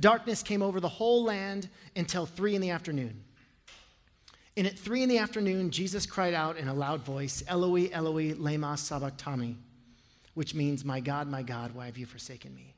Darkness 0.00 0.42
came 0.42 0.62
over 0.62 0.80
the 0.80 0.88
whole 0.88 1.24
land 1.24 1.68
until 1.96 2.26
three 2.26 2.54
in 2.54 2.60
the 2.60 2.70
afternoon. 2.70 3.22
And 4.56 4.66
at 4.66 4.78
three 4.78 5.02
in 5.02 5.08
the 5.08 5.18
afternoon, 5.18 5.70
Jesus 5.70 6.04
cried 6.04 6.34
out 6.34 6.56
in 6.56 6.68
a 6.68 6.74
loud 6.74 7.02
voice, 7.02 7.44
Eloi, 7.46 7.90
Eloi, 7.92 8.32
lema 8.34 8.76
sabachthani, 8.76 9.56
which 10.34 10.54
means, 10.54 10.84
My 10.84 10.98
God, 11.00 11.28
my 11.28 11.42
God, 11.42 11.74
why 11.74 11.86
have 11.86 11.96
you 11.96 12.06
forsaken 12.06 12.54
me? 12.54 12.74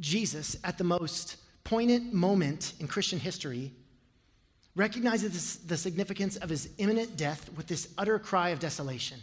Jesus, 0.00 0.56
at 0.64 0.78
the 0.78 0.84
most 0.84 1.36
poignant 1.64 2.12
moment 2.12 2.74
in 2.78 2.88
Christian 2.88 3.18
history, 3.18 3.72
recognizes 4.76 5.56
the 5.56 5.76
significance 5.76 6.36
of 6.36 6.48
his 6.48 6.70
imminent 6.78 7.16
death 7.16 7.50
with 7.56 7.66
this 7.66 7.88
utter 7.98 8.18
cry 8.18 8.50
of 8.50 8.60
desolation. 8.60 9.18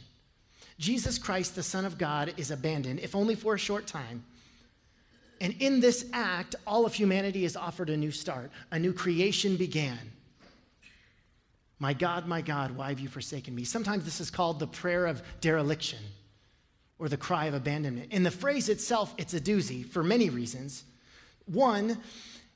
Jesus 0.80 1.18
Christ, 1.18 1.56
the 1.56 1.64
Son 1.64 1.86
of 1.86 1.98
God, 1.98 2.34
is 2.38 2.52
abandoned, 2.52 3.00
if 3.00 3.16
only 3.16 3.36
for 3.36 3.56
a 3.56 3.60
short 3.60 3.88
time. 3.88 4.24
And 5.40 5.56
in 5.60 5.80
this 5.80 6.06
act, 6.14 6.56
all 6.66 6.86
of 6.86 6.94
humanity 6.94 7.46
is 7.46 7.56
offered 7.56 7.90
a 7.90 7.98
new 7.98 8.12
start. 8.12 8.52
A 8.72 8.80
new 8.80 8.94
creation 8.94 9.56
began. 9.56 10.00
My 11.80 11.94
God, 11.94 12.28
my 12.28 12.42
God, 12.42 12.72
why 12.72 12.90
have 12.90 13.00
you 13.00 13.08
forsaken 13.08 13.54
me? 13.54 13.64
Sometimes 13.64 14.04
this 14.04 14.20
is 14.20 14.32
called 14.32 14.60
the 14.60 14.68
prayer 14.68 15.06
of 15.06 15.22
dereliction 15.42 16.00
or 16.98 17.08
the 17.08 17.18
cry 17.18 17.46
of 17.46 17.54
abandonment. 17.54 18.12
In 18.12 18.24
the 18.24 18.32
phrase 18.32 18.70
itself, 18.70 19.14
it's 19.18 19.36
a 19.36 19.40
doozy 19.40 19.86
for 19.86 20.04
many 20.04 20.30
reasons. 20.30 20.84
One, 21.46 22.00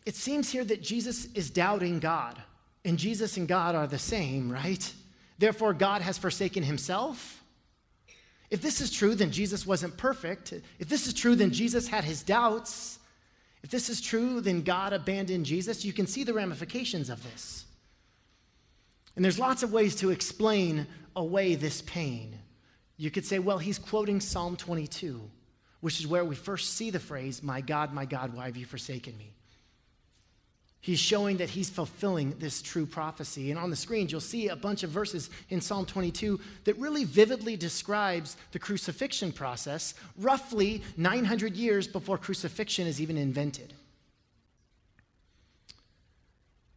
it 0.05 0.15
seems 0.15 0.49
here 0.49 0.63
that 0.63 0.81
Jesus 0.81 1.25
is 1.33 1.51
doubting 1.51 1.99
God, 1.99 2.41
and 2.83 2.97
Jesus 2.97 3.37
and 3.37 3.47
God 3.47 3.75
are 3.75 3.85
the 3.85 3.99
same, 3.99 4.51
right? 4.51 4.91
Therefore, 5.37 5.73
God 5.73 6.01
has 6.01 6.17
forsaken 6.17 6.63
himself. 6.63 7.40
If 8.51 8.61
this 8.61 8.81
is 8.81 8.91
true, 8.91 9.15
then 9.15 9.31
Jesus 9.31 9.65
wasn't 9.65 9.95
perfect. 9.97 10.53
If 10.77 10.89
this 10.89 11.07
is 11.07 11.13
true, 11.13 11.35
then 11.35 11.51
Jesus 11.51 11.87
had 11.87 12.03
his 12.03 12.21
doubts. 12.21 12.99
If 13.63 13.71
this 13.71 13.89
is 13.89 14.01
true, 14.01 14.41
then 14.41 14.61
God 14.61 14.91
abandoned 14.91 15.45
Jesus. 15.45 15.85
You 15.85 15.93
can 15.93 16.05
see 16.05 16.25
the 16.25 16.33
ramifications 16.33 17.09
of 17.09 17.23
this. 17.23 17.65
And 19.15 19.23
there's 19.23 19.39
lots 19.39 19.63
of 19.63 19.71
ways 19.71 19.95
to 19.97 20.11
explain 20.11 20.85
away 21.15 21.55
this 21.55 21.81
pain. 21.83 22.37
You 22.97 23.09
could 23.09 23.25
say, 23.25 23.39
well, 23.39 23.57
he's 23.57 23.79
quoting 23.79 24.19
Psalm 24.19 24.57
22, 24.57 25.21
which 25.79 25.99
is 25.99 26.07
where 26.07 26.25
we 26.25 26.35
first 26.35 26.73
see 26.73 26.89
the 26.89 26.99
phrase, 26.99 27.41
My 27.41 27.61
God, 27.61 27.93
my 27.93 28.05
God, 28.05 28.33
why 28.33 28.45
have 28.45 28.57
you 28.57 28.65
forsaken 28.65 29.17
me? 29.17 29.33
He's 30.83 30.99
showing 30.99 31.37
that 31.37 31.51
he's 31.51 31.69
fulfilling 31.69 32.33
this 32.39 32.59
true 32.59 32.87
prophecy. 32.87 33.51
And 33.51 33.59
on 33.59 33.69
the 33.69 33.75
screens, 33.75 34.11
you'll 34.11 34.19
see 34.19 34.47
a 34.47 34.55
bunch 34.55 34.81
of 34.81 34.89
verses 34.89 35.29
in 35.49 35.61
Psalm 35.61 35.85
22 35.85 36.39
that 36.63 36.75
really 36.77 37.03
vividly 37.03 37.55
describes 37.55 38.35
the 38.51 38.57
crucifixion 38.57 39.31
process, 39.31 39.93
roughly 40.17 40.81
900 40.97 41.55
years 41.55 41.87
before 41.87 42.17
crucifixion 42.17 42.87
is 42.87 42.99
even 42.99 43.15
invented. 43.15 43.75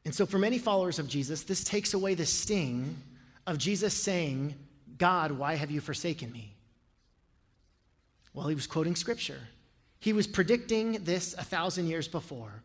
And 0.05 0.14
so, 0.14 0.27
for 0.27 0.39
many 0.39 0.58
followers 0.58 0.98
of 0.98 1.08
Jesus, 1.08 1.42
this 1.44 1.64
takes 1.64 1.94
away 1.94 2.14
the 2.14 2.27
sting 2.27 2.98
of 3.46 3.56
Jesus 3.56 3.94
saying, 3.94 4.55
God, 4.98 5.33
why 5.33 5.55
have 5.55 5.70
you 5.70 5.80
forsaken 5.80 6.30
me? 6.30 6.55
Well, 8.34 8.48
he 8.48 8.55
was 8.55 8.66
quoting 8.66 8.96
scripture. 8.96 9.41
He 9.98 10.12
was 10.12 10.27
predicting 10.27 11.05
this 11.05 11.34
a 11.39 11.44
thousand 11.44 11.86
years 11.86 12.06
before. 12.06 12.62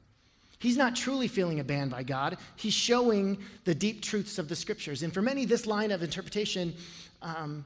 He's 0.59 0.75
not 0.75 0.95
truly 0.95 1.29
feeling 1.29 1.59
abandoned 1.59 1.91
by 1.91 2.03
God. 2.03 2.37
He's 2.57 2.73
showing 2.73 3.37
the 3.63 3.73
deep 3.73 4.01
truths 4.01 4.37
of 4.37 4.49
the 4.49 4.55
scriptures. 4.55 5.03
And 5.03 5.13
for 5.13 5.21
many, 5.21 5.45
this 5.45 5.65
line 5.65 5.91
of 5.91 6.03
interpretation 6.03 6.73
um, 7.21 7.65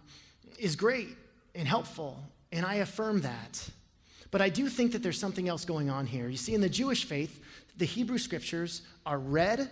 is 0.59 0.75
great 0.75 1.09
and 1.55 1.67
helpful, 1.67 2.23
and 2.51 2.65
I 2.65 2.75
affirm 2.75 3.21
that. 3.21 3.69
But 4.29 4.41
I 4.41 4.49
do 4.49 4.69
think 4.69 4.91
that 4.91 5.03
there's 5.03 5.19
something 5.19 5.49
else 5.49 5.65
going 5.65 5.89
on 5.89 6.05
here. 6.05 6.27
You 6.27 6.37
see, 6.37 6.53
in 6.53 6.61
the 6.61 6.69
Jewish 6.69 7.05
faith, 7.05 7.39
the 7.77 7.85
Hebrew 7.85 8.19
scriptures 8.19 8.83
are 9.05 9.19
read, 9.19 9.69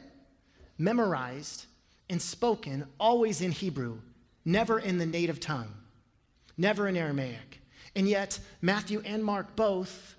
memorized, 0.78 1.66
and 2.10 2.22
spoken 2.22 2.86
always 3.00 3.42
in 3.42 3.52
Hebrew, 3.52 4.00
never 4.46 4.80
in 4.80 4.98
the 4.98 5.06
native 5.06 5.40
tongue, 5.40 5.74
never 6.58 6.88
in 6.88 6.98
Aramaic. 6.98 7.62
And 7.96 8.08
yet, 8.08 8.40
Matthew 8.62 9.02
and 9.06 9.24
Mark 9.24 9.56
both 9.56 10.16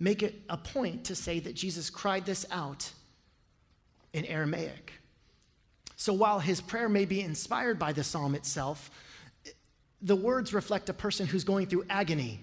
make 0.00 0.22
it 0.24 0.42
a 0.48 0.56
point 0.56 1.04
to 1.04 1.14
say 1.14 1.38
that 1.38 1.54
Jesus 1.54 1.90
cried 1.90 2.26
this 2.26 2.44
out 2.50 2.90
in 4.12 4.24
Aramaic. 4.24 4.92
So 5.96 6.12
while 6.12 6.40
his 6.40 6.60
prayer 6.60 6.88
may 6.88 7.04
be 7.04 7.20
inspired 7.20 7.78
by 7.78 7.92
the 7.92 8.02
psalm 8.02 8.34
itself, 8.34 8.90
the 10.02 10.16
words 10.16 10.52
reflect 10.52 10.88
a 10.88 10.94
person 10.94 11.26
who's 11.26 11.44
going 11.44 11.66
through 11.66 11.84
agony 11.90 12.40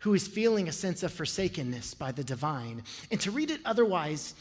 who 0.00 0.14
is 0.14 0.28
feeling 0.28 0.68
a 0.68 0.72
sense 0.72 1.02
of 1.02 1.12
forsakenness 1.12 1.94
by 1.94 2.12
the 2.12 2.22
divine. 2.22 2.82
And 3.10 3.20
to 3.22 3.30
read 3.30 3.50
it 3.50 3.60
otherwise, 3.64 4.34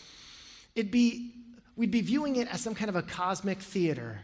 it'd 0.75 0.91
be, 0.91 1.33
we'd 1.75 1.91
be 1.91 2.01
viewing 2.01 2.35
it 2.35 2.47
as 2.53 2.61
some 2.61 2.75
kind 2.75 2.89
of 2.89 2.95
a 2.95 3.01
cosmic 3.01 3.59
theater, 3.59 4.19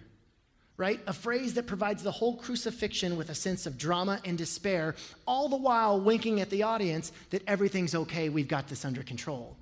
right? 0.81 0.99
A 1.05 1.13
phrase 1.13 1.53
that 1.53 1.67
provides 1.67 2.01
the 2.01 2.09
whole 2.09 2.35
crucifixion 2.37 3.15
with 3.15 3.29
a 3.29 3.35
sense 3.35 3.67
of 3.67 3.77
drama 3.77 4.19
and 4.25 4.35
despair, 4.35 4.95
all 5.27 5.47
the 5.47 5.55
while 5.55 6.01
winking 6.01 6.41
at 6.41 6.49
the 6.49 6.63
audience 6.63 7.11
that 7.29 7.43
everything's 7.45 7.93
okay, 7.93 8.29
we've 8.29 8.47
got 8.47 8.67
this 8.67 8.83
under 8.83 9.03
control. 9.03 9.55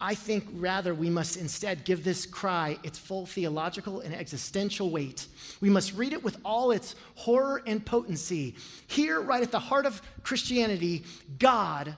I 0.00 0.14
think 0.14 0.44
rather 0.52 0.94
we 0.94 1.10
must 1.10 1.36
instead 1.36 1.84
give 1.84 2.04
this 2.04 2.26
cry 2.26 2.78
its 2.84 2.96
full 2.96 3.26
theological 3.26 3.98
and 3.98 4.14
existential 4.14 4.88
weight. 4.88 5.26
We 5.60 5.68
must 5.68 5.92
read 5.94 6.12
it 6.12 6.22
with 6.22 6.38
all 6.44 6.70
its 6.70 6.94
horror 7.16 7.60
and 7.66 7.84
potency. 7.84 8.54
Here, 8.86 9.20
right 9.20 9.42
at 9.42 9.50
the 9.50 9.58
heart 9.58 9.84
of 9.84 10.00
Christianity, 10.22 11.02
God 11.40 11.96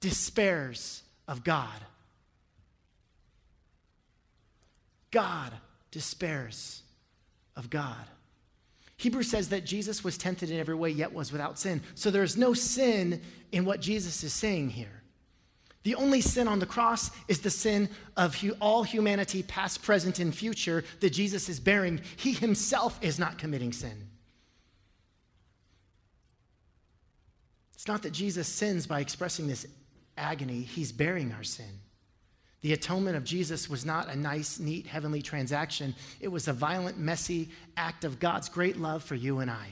despairs 0.00 1.02
of 1.28 1.44
God. 1.44 1.68
God 5.10 5.52
despairs 5.90 6.81
of 7.56 7.70
God. 7.70 8.06
Hebrews 8.96 9.30
says 9.30 9.48
that 9.48 9.64
Jesus 9.64 10.04
was 10.04 10.16
tempted 10.16 10.50
in 10.50 10.60
every 10.60 10.74
way, 10.74 10.90
yet 10.90 11.12
was 11.12 11.32
without 11.32 11.58
sin. 11.58 11.82
So 11.94 12.10
there 12.10 12.22
is 12.22 12.36
no 12.36 12.54
sin 12.54 13.20
in 13.50 13.64
what 13.64 13.80
Jesus 13.80 14.22
is 14.22 14.32
saying 14.32 14.70
here. 14.70 15.02
The 15.82 15.96
only 15.96 16.20
sin 16.20 16.46
on 16.46 16.60
the 16.60 16.66
cross 16.66 17.10
is 17.26 17.40
the 17.40 17.50
sin 17.50 17.88
of 18.16 18.40
all 18.60 18.84
humanity, 18.84 19.42
past, 19.42 19.82
present, 19.82 20.20
and 20.20 20.32
future, 20.32 20.84
that 21.00 21.10
Jesus 21.10 21.48
is 21.48 21.58
bearing. 21.58 22.00
He 22.16 22.32
himself 22.32 22.98
is 23.02 23.18
not 23.18 23.38
committing 23.38 23.72
sin. 23.72 24.08
It's 27.74 27.88
not 27.88 28.02
that 28.02 28.12
Jesus 28.12 28.46
sins 28.46 28.86
by 28.86 29.00
expressing 29.00 29.48
this 29.48 29.66
agony, 30.16 30.60
he's 30.60 30.92
bearing 30.92 31.32
our 31.32 31.42
sin. 31.42 31.80
The 32.62 32.72
atonement 32.72 33.16
of 33.16 33.24
Jesus 33.24 33.68
was 33.68 33.84
not 33.84 34.08
a 34.08 34.16
nice, 34.16 34.60
neat, 34.60 34.86
heavenly 34.86 35.20
transaction. 35.20 35.94
It 36.20 36.28
was 36.28 36.46
a 36.46 36.52
violent, 36.52 36.96
messy 36.96 37.50
act 37.76 38.04
of 38.04 38.20
God's 38.20 38.48
great 38.48 38.76
love 38.76 39.02
for 39.02 39.16
you 39.16 39.40
and 39.40 39.50
I. 39.50 39.66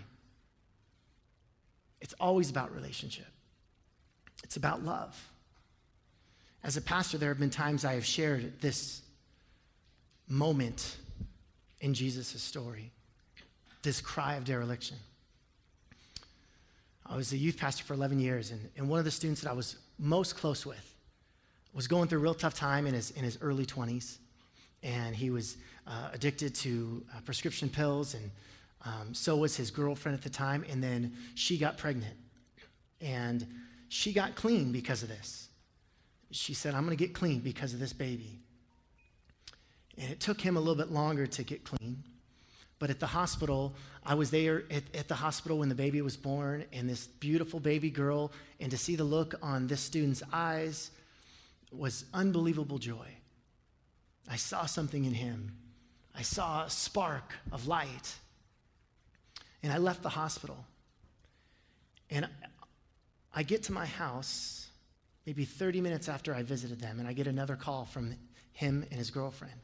It's 2.00 2.14
always 2.18 2.50
about 2.50 2.74
relationship, 2.74 3.28
it's 4.42 4.56
about 4.56 4.84
love. 4.84 5.16
As 6.62 6.76
a 6.76 6.82
pastor, 6.82 7.16
there 7.16 7.30
have 7.30 7.38
been 7.38 7.48
times 7.48 7.86
I 7.86 7.94
have 7.94 8.04
shared 8.04 8.60
this 8.60 9.00
moment 10.28 10.98
in 11.80 11.94
Jesus' 11.94 12.42
story, 12.42 12.90
this 13.82 14.02
cry 14.02 14.34
of 14.34 14.44
dereliction. 14.44 14.98
I 17.06 17.16
was 17.16 17.32
a 17.32 17.36
youth 17.38 17.56
pastor 17.56 17.82
for 17.82 17.94
11 17.94 18.20
years, 18.20 18.50
and, 18.50 18.60
and 18.76 18.90
one 18.90 18.98
of 18.98 19.06
the 19.06 19.10
students 19.10 19.40
that 19.40 19.48
I 19.48 19.54
was 19.54 19.76
most 19.98 20.36
close 20.36 20.66
with 20.66 20.89
was 21.74 21.86
going 21.86 22.08
through 22.08 22.18
a 22.18 22.22
real 22.22 22.34
tough 22.34 22.54
time 22.54 22.86
in 22.86 22.94
his, 22.94 23.10
in 23.12 23.24
his 23.24 23.38
early 23.40 23.66
20s. 23.66 24.18
And 24.82 25.14
he 25.14 25.30
was 25.30 25.56
uh, 25.86 26.10
addicted 26.12 26.54
to 26.56 27.04
uh, 27.14 27.20
prescription 27.20 27.68
pills, 27.68 28.14
and 28.14 28.30
um, 28.84 29.14
so 29.14 29.36
was 29.36 29.56
his 29.56 29.70
girlfriend 29.70 30.16
at 30.16 30.22
the 30.22 30.30
time. 30.30 30.64
And 30.70 30.82
then 30.82 31.14
she 31.34 31.58
got 31.58 31.76
pregnant, 31.76 32.16
and 33.00 33.46
she 33.88 34.12
got 34.12 34.34
clean 34.34 34.72
because 34.72 35.02
of 35.02 35.08
this 35.08 35.50
she 36.30 36.54
said, 36.54 36.74
I'm 36.74 36.84
going 36.84 36.96
to 36.96 37.04
get 37.04 37.14
clean 37.14 37.40
because 37.40 37.74
of 37.74 37.80
this 37.80 37.92
baby. 37.92 38.38
And 39.98 40.10
it 40.10 40.20
took 40.20 40.40
him 40.40 40.56
a 40.56 40.60
little 40.60 40.76
bit 40.76 40.92
longer 40.92 41.26
to 41.26 41.42
get 41.42 41.64
clean. 41.64 42.02
But 42.78 42.88
at 42.88 43.00
the 43.00 43.06
hospital, 43.06 43.74
I 44.06 44.14
was 44.14 44.30
there 44.30 44.64
at, 44.70 44.84
at, 44.94 45.08
the 45.08 45.14
hospital 45.14 45.58
when 45.58 45.68
the 45.68 45.74
baby 45.74 46.00
was 46.00 46.16
born, 46.16 46.64
and 46.72 46.88
this 46.88 47.06
beautiful 47.06 47.60
baby 47.60 47.90
girl, 47.90 48.32
and 48.58 48.70
to 48.70 48.78
see 48.78 48.96
the 48.96 49.04
look 49.04 49.34
on 49.42 49.66
this 49.66 49.80
student's 49.80 50.22
eyes 50.32 50.90
was 51.70 52.04
unbelievable 52.12 52.78
joy. 52.78 53.06
I 54.28 54.36
saw 54.36 54.66
something 54.66 55.04
in 55.04 55.14
him, 55.14 55.56
I 56.14 56.22
saw 56.22 56.64
a 56.64 56.70
spark 56.70 57.32
of 57.52 57.66
light. 57.66 58.14
And 59.62 59.72
I 59.72 59.78
left 59.78 60.02
the 60.02 60.08
hospital. 60.08 60.64
And 62.08 62.26
I 63.34 63.42
get 63.42 63.64
to 63.64 63.72
my 63.72 63.86
house 63.86 64.68
maybe 65.26 65.44
30 65.44 65.80
minutes 65.80 66.08
after 66.08 66.34
I 66.34 66.42
visited 66.42 66.80
them, 66.80 66.98
and 66.98 67.06
I 67.06 67.12
get 67.12 67.26
another 67.26 67.54
call 67.54 67.84
from 67.84 68.16
him 68.52 68.84
and 68.90 68.98
his 68.98 69.10
girlfriend 69.10 69.60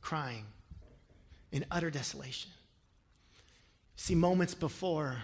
crying 0.00 0.44
in 1.50 1.64
utter 1.70 1.90
desolation. 1.90 2.50
See, 3.96 4.14
moments 4.14 4.54
before, 4.54 5.16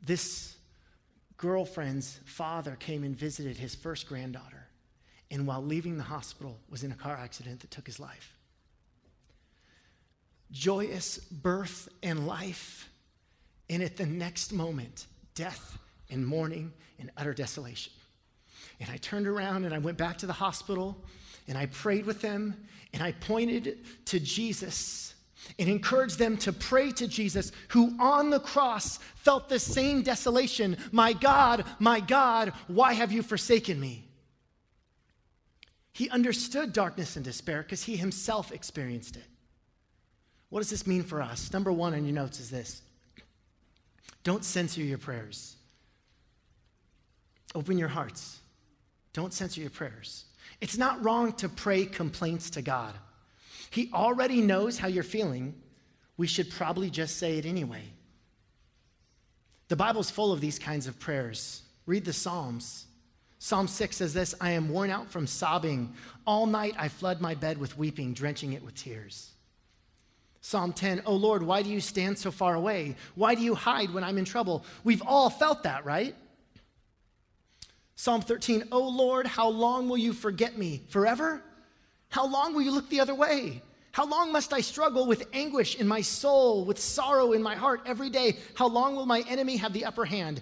this 0.00 0.54
girlfriend's 1.36 2.20
father 2.24 2.76
came 2.78 3.02
and 3.02 3.16
visited 3.16 3.56
his 3.56 3.74
first 3.74 4.08
granddaughter, 4.08 4.67
and 5.30 5.46
while 5.46 5.62
leaving 5.62 5.96
the 5.96 6.04
hospital, 6.04 6.58
was 6.70 6.84
in 6.84 6.92
a 6.92 6.94
car 6.94 7.16
accident 7.16 7.60
that 7.60 7.70
took 7.70 7.86
his 7.86 8.00
life. 8.00 8.34
Joyous 10.50 11.18
birth 11.18 11.88
and 12.02 12.26
life, 12.26 12.88
and 13.68 13.82
at 13.82 13.96
the 13.96 14.06
next 14.06 14.52
moment, 14.52 15.06
death 15.34 15.78
and 16.10 16.26
mourning 16.26 16.72
and 16.98 17.10
utter 17.16 17.34
desolation. 17.34 17.92
And 18.80 18.88
I 18.90 18.96
turned 18.96 19.26
around 19.26 19.64
and 19.64 19.74
I 19.74 19.78
went 19.78 19.98
back 19.98 20.18
to 20.18 20.26
the 20.26 20.32
hospital 20.32 20.96
and 21.46 21.58
I 21.58 21.66
prayed 21.66 22.06
with 22.06 22.20
them 22.20 22.56
and 22.92 23.02
I 23.02 23.12
pointed 23.12 23.78
to 24.06 24.20
Jesus 24.20 25.14
and 25.58 25.68
encouraged 25.68 26.18
them 26.18 26.36
to 26.38 26.52
pray 26.52 26.90
to 26.92 27.06
Jesus, 27.06 27.52
who 27.68 27.94
on 28.00 28.30
the 28.30 28.40
cross 28.40 28.98
felt 29.16 29.48
the 29.48 29.58
same 29.58 30.02
desolation 30.02 30.76
My 30.92 31.12
God, 31.12 31.64
my 31.78 32.00
God, 32.00 32.52
why 32.66 32.94
have 32.94 33.12
you 33.12 33.22
forsaken 33.22 33.78
me? 33.78 34.07
He 35.98 36.08
understood 36.10 36.72
darkness 36.72 37.16
and 37.16 37.24
despair 37.24 37.64
because 37.64 37.82
he 37.82 37.96
himself 37.96 38.52
experienced 38.52 39.16
it. 39.16 39.24
What 40.48 40.60
does 40.60 40.70
this 40.70 40.86
mean 40.86 41.02
for 41.02 41.20
us? 41.20 41.52
Number 41.52 41.72
one 41.72 41.92
on 41.92 42.04
your 42.04 42.14
notes 42.14 42.38
is 42.38 42.50
this 42.50 42.82
don't 44.22 44.44
censor 44.44 44.80
your 44.80 44.98
prayers. 44.98 45.56
Open 47.52 47.78
your 47.78 47.88
hearts. 47.88 48.38
Don't 49.12 49.32
censor 49.32 49.60
your 49.60 49.70
prayers. 49.70 50.26
It's 50.60 50.78
not 50.78 51.04
wrong 51.04 51.32
to 51.32 51.48
pray 51.48 51.84
complaints 51.84 52.48
to 52.50 52.62
God. 52.62 52.94
He 53.70 53.90
already 53.92 54.40
knows 54.40 54.78
how 54.78 54.86
you're 54.86 55.02
feeling. 55.02 55.52
We 56.16 56.28
should 56.28 56.48
probably 56.48 56.90
just 56.90 57.16
say 57.16 57.38
it 57.38 57.44
anyway. 57.44 57.82
The 59.66 59.74
Bible's 59.74 60.12
full 60.12 60.32
of 60.32 60.40
these 60.40 60.60
kinds 60.60 60.86
of 60.86 61.00
prayers. 61.00 61.62
Read 61.86 62.04
the 62.04 62.12
Psalms. 62.12 62.86
Psalm 63.38 63.68
6 63.68 63.96
says 63.96 64.14
this 64.14 64.34
I 64.40 64.50
am 64.50 64.68
worn 64.68 64.90
out 64.90 65.10
from 65.10 65.26
sobbing. 65.26 65.94
All 66.26 66.46
night 66.46 66.74
I 66.78 66.88
flood 66.88 67.20
my 67.20 67.34
bed 67.34 67.58
with 67.58 67.78
weeping, 67.78 68.14
drenching 68.14 68.52
it 68.52 68.62
with 68.62 68.74
tears. 68.74 69.30
Psalm 70.40 70.72
10, 70.72 71.02
oh 71.04 71.14
Lord, 71.14 71.42
why 71.42 71.62
do 71.62 71.68
you 71.68 71.80
stand 71.80 72.18
so 72.18 72.30
far 72.30 72.54
away? 72.54 72.96
Why 73.16 73.34
do 73.34 73.42
you 73.42 73.54
hide 73.54 73.92
when 73.92 74.04
I'm 74.04 74.18
in 74.18 74.24
trouble? 74.24 74.64
We've 74.84 75.02
all 75.02 75.30
felt 75.30 75.64
that, 75.64 75.84
right? 75.84 76.14
Psalm 77.96 78.22
13, 78.22 78.68
oh 78.70 78.88
Lord, 78.88 79.26
how 79.26 79.48
long 79.48 79.88
will 79.88 79.98
you 79.98 80.12
forget 80.12 80.56
me? 80.56 80.82
Forever? 80.88 81.42
How 82.08 82.26
long 82.26 82.54
will 82.54 82.62
you 82.62 82.70
look 82.70 82.88
the 82.88 83.00
other 83.00 83.14
way? 83.14 83.60
How 83.90 84.06
long 84.06 84.30
must 84.30 84.52
I 84.52 84.60
struggle 84.60 85.06
with 85.06 85.26
anguish 85.32 85.74
in 85.74 85.88
my 85.88 86.00
soul, 86.00 86.64
with 86.64 86.78
sorrow 86.78 87.32
in 87.32 87.42
my 87.42 87.56
heart 87.56 87.82
every 87.84 88.10
day? 88.10 88.36
How 88.54 88.68
long 88.68 88.94
will 88.94 89.06
my 89.06 89.24
enemy 89.28 89.56
have 89.56 89.72
the 89.72 89.84
upper 89.84 90.04
hand? 90.04 90.40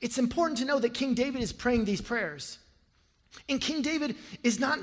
It's 0.00 0.18
important 0.18 0.58
to 0.58 0.64
know 0.64 0.78
that 0.78 0.94
King 0.94 1.14
David 1.14 1.42
is 1.42 1.52
praying 1.52 1.84
these 1.84 2.00
prayers. 2.00 2.58
And 3.48 3.60
King 3.60 3.82
David 3.82 4.16
is 4.42 4.58
not 4.58 4.78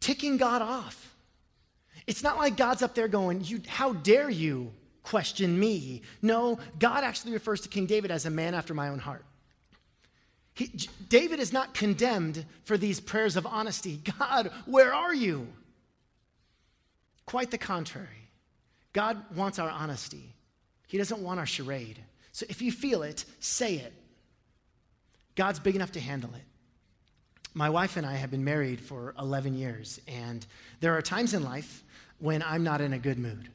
ticking 0.00 0.36
God 0.36 0.62
off. 0.62 1.14
It's 2.06 2.22
not 2.22 2.38
like 2.38 2.56
God's 2.56 2.82
up 2.82 2.94
there 2.94 3.08
going, 3.08 3.44
you, 3.44 3.60
How 3.66 3.92
dare 3.92 4.30
you 4.30 4.72
question 5.02 5.58
me? 5.58 6.02
No, 6.22 6.58
God 6.78 7.04
actually 7.04 7.32
refers 7.32 7.60
to 7.62 7.68
King 7.68 7.86
David 7.86 8.10
as 8.10 8.26
a 8.26 8.30
man 8.30 8.54
after 8.54 8.74
my 8.74 8.88
own 8.88 8.98
heart. 8.98 9.24
He, 10.54 10.88
David 11.08 11.40
is 11.40 11.52
not 11.52 11.74
condemned 11.74 12.44
for 12.64 12.76
these 12.76 13.00
prayers 13.00 13.36
of 13.36 13.46
honesty. 13.46 14.00
God, 14.18 14.50
where 14.66 14.92
are 14.92 15.14
you? 15.14 15.48
Quite 17.26 17.50
the 17.50 17.58
contrary. 17.58 18.08
God 18.92 19.22
wants 19.36 19.58
our 19.58 19.70
honesty, 19.70 20.34
He 20.88 20.98
doesn't 20.98 21.22
want 21.22 21.38
our 21.38 21.46
charade. 21.46 22.00
So 22.40 22.46
if 22.48 22.62
you 22.62 22.72
feel 22.72 23.02
it, 23.02 23.26
say 23.38 23.74
it. 23.74 23.92
God's 25.34 25.60
big 25.60 25.76
enough 25.76 25.92
to 25.92 26.00
handle 26.00 26.30
it. 26.34 26.40
My 27.52 27.68
wife 27.68 27.98
and 27.98 28.06
I 28.06 28.14
have 28.14 28.30
been 28.30 28.44
married 28.44 28.80
for 28.80 29.14
11 29.18 29.58
years, 29.58 30.00
and 30.08 30.46
there 30.80 30.96
are 30.96 31.02
times 31.02 31.34
in 31.34 31.42
life 31.42 31.84
when 32.18 32.42
I'm 32.42 32.64
not 32.64 32.80
in 32.80 32.94
a 32.94 32.98
good 32.98 33.18
mood 33.18 33.50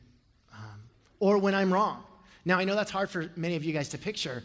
um, 0.54 0.84
or 1.20 1.40
when 1.40 1.56
I'm 1.56 1.74
wrong. 1.74 2.04
Now, 2.46 2.60
I 2.60 2.64
know 2.64 2.76
that's 2.76 2.92
hard 2.92 3.10
for 3.10 3.32
many 3.36 3.56
of 3.56 3.64
you 3.64 3.74
guys 3.74 3.90
to 3.90 3.98
picture, 3.98 4.44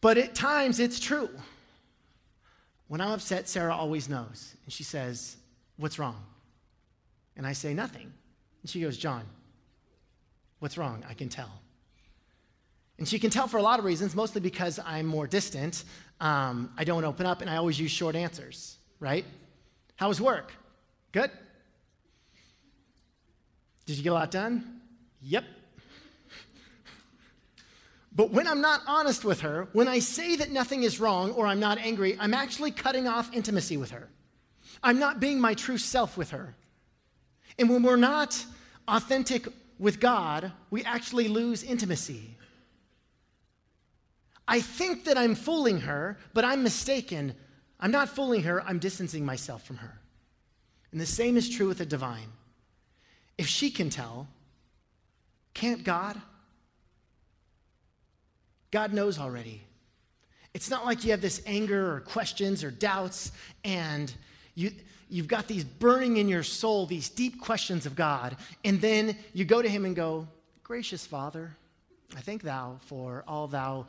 but 0.00 0.18
at 0.18 0.34
times 0.34 0.80
it's 0.80 0.98
true. 0.98 1.30
When 2.88 3.00
I'm 3.00 3.12
upset, 3.12 3.48
Sarah 3.48 3.76
always 3.76 4.08
knows. 4.08 4.56
And 4.64 4.72
she 4.72 4.82
says, 4.82 5.36
What's 5.76 6.00
wrong? 6.00 6.20
And 7.36 7.46
I 7.46 7.52
say, 7.52 7.72
Nothing. 7.74 8.12
And 8.62 8.68
she 8.68 8.80
goes, 8.80 8.98
John, 8.98 9.22
what's 10.58 10.76
wrong? 10.76 11.04
I 11.08 11.14
can 11.14 11.28
tell. 11.28 11.62
And 13.02 13.08
she 13.08 13.18
can 13.18 13.30
tell 13.30 13.48
for 13.48 13.56
a 13.56 13.62
lot 13.62 13.80
of 13.80 13.84
reasons, 13.84 14.14
mostly 14.14 14.40
because 14.40 14.78
I'm 14.78 15.06
more 15.06 15.26
distant. 15.26 15.82
Um, 16.20 16.72
I 16.78 16.84
don't 16.84 17.04
open 17.04 17.26
up, 17.26 17.40
and 17.40 17.50
I 17.50 17.56
always 17.56 17.76
use 17.76 17.90
short 17.90 18.14
answers, 18.14 18.76
right? 19.00 19.24
How 19.96 20.06
was 20.06 20.20
work? 20.20 20.52
Good? 21.10 21.28
Did 23.86 23.96
you 23.96 24.04
get 24.04 24.10
a 24.10 24.14
lot 24.14 24.30
done? 24.30 24.82
Yep. 25.20 25.42
But 28.14 28.30
when 28.30 28.46
I'm 28.46 28.60
not 28.60 28.82
honest 28.86 29.24
with 29.24 29.40
her, 29.40 29.66
when 29.72 29.88
I 29.88 29.98
say 29.98 30.36
that 30.36 30.52
nothing 30.52 30.84
is 30.84 31.00
wrong 31.00 31.32
or 31.32 31.48
I'm 31.48 31.58
not 31.58 31.78
angry, 31.78 32.16
I'm 32.20 32.34
actually 32.34 32.70
cutting 32.70 33.08
off 33.08 33.34
intimacy 33.34 33.78
with 33.78 33.90
her. 33.90 34.10
I'm 34.80 35.00
not 35.00 35.18
being 35.18 35.40
my 35.40 35.54
true 35.54 35.78
self 35.78 36.16
with 36.16 36.30
her. 36.30 36.54
And 37.58 37.68
when 37.68 37.82
we're 37.82 37.96
not 37.96 38.46
authentic 38.86 39.48
with 39.80 39.98
God, 39.98 40.52
we 40.70 40.84
actually 40.84 41.26
lose 41.26 41.64
intimacy. 41.64 42.36
I 44.46 44.60
think 44.60 45.04
that 45.04 45.16
I'm 45.16 45.34
fooling 45.34 45.80
her, 45.80 46.18
but 46.34 46.44
I'm 46.44 46.62
mistaken. 46.62 47.34
I'm 47.80 47.90
not 47.90 48.08
fooling 48.08 48.42
her, 48.42 48.62
I'm 48.62 48.78
distancing 48.78 49.24
myself 49.24 49.64
from 49.64 49.76
her. 49.76 49.98
And 50.92 51.00
the 51.00 51.06
same 51.06 51.36
is 51.36 51.48
true 51.48 51.68
with 51.68 51.78
the 51.78 51.86
divine. 51.86 52.28
If 53.38 53.46
she 53.46 53.70
can 53.70 53.90
tell, 53.90 54.28
can't 55.54 55.84
God? 55.84 56.20
God 58.70 58.92
knows 58.92 59.18
already. 59.18 59.62
It's 60.54 60.70
not 60.70 60.84
like 60.84 61.04
you 61.04 61.10
have 61.12 61.20
this 61.20 61.42
anger 61.46 61.94
or 61.94 62.00
questions 62.00 62.62
or 62.62 62.70
doubts 62.70 63.32
and 63.64 64.12
you, 64.54 64.70
you've 65.08 65.28
got 65.28 65.48
these 65.48 65.64
burning 65.64 66.18
in 66.18 66.28
your 66.28 66.42
soul, 66.42 66.86
these 66.86 67.08
deep 67.08 67.40
questions 67.40 67.86
of 67.86 67.96
God, 67.96 68.36
and 68.64 68.80
then 68.80 69.16
you 69.32 69.44
go 69.44 69.62
to 69.62 69.68
Him 69.68 69.84
and 69.84 69.96
go, 69.96 70.28
Gracious 70.62 71.06
Father, 71.06 71.56
I 72.14 72.20
thank 72.20 72.42
Thou 72.42 72.78
for 72.86 73.24
all 73.26 73.46
Thou 73.46 73.86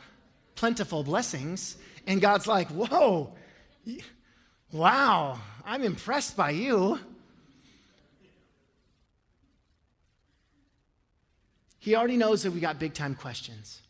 plentiful 0.55 1.03
blessings. 1.03 1.77
And 2.07 2.22
God's 2.22 2.48
like, 2.48 2.69
Whoa, 2.69 3.33
wow, 4.72 5.39
I'm 5.65 5.83
impressed 5.83 6.36
by 6.36 6.51
you. 6.51 7.00
He 11.79 11.95
already 11.95 12.15
knows 12.15 12.43
that 12.43 12.51
we 12.51 12.62
got 12.62 12.79
big 12.79 12.93
time 12.93 13.13
questions. 13.13 13.81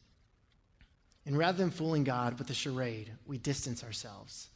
And 1.25 1.37
rather 1.37 1.59
than 1.59 1.71
fooling 1.71 2.03
God 2.03 2.37
with 2.39 2.49
a 2.49 2.53
charade, 2.53 3.11
we 3.25 3.37
distance 3.37 3.83
ourselves. 3.83 4.49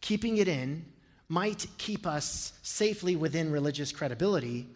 Keeping 0.00 0.36
it 0.36 0.48
in 0.48 0.84
might 1.28 1.66
keep 1.78 2.06
us 2.06 2.52
safely 2.62 3.16
within 3.16 3.50
religious 3.50 3.90
credibility, 3.90 4.68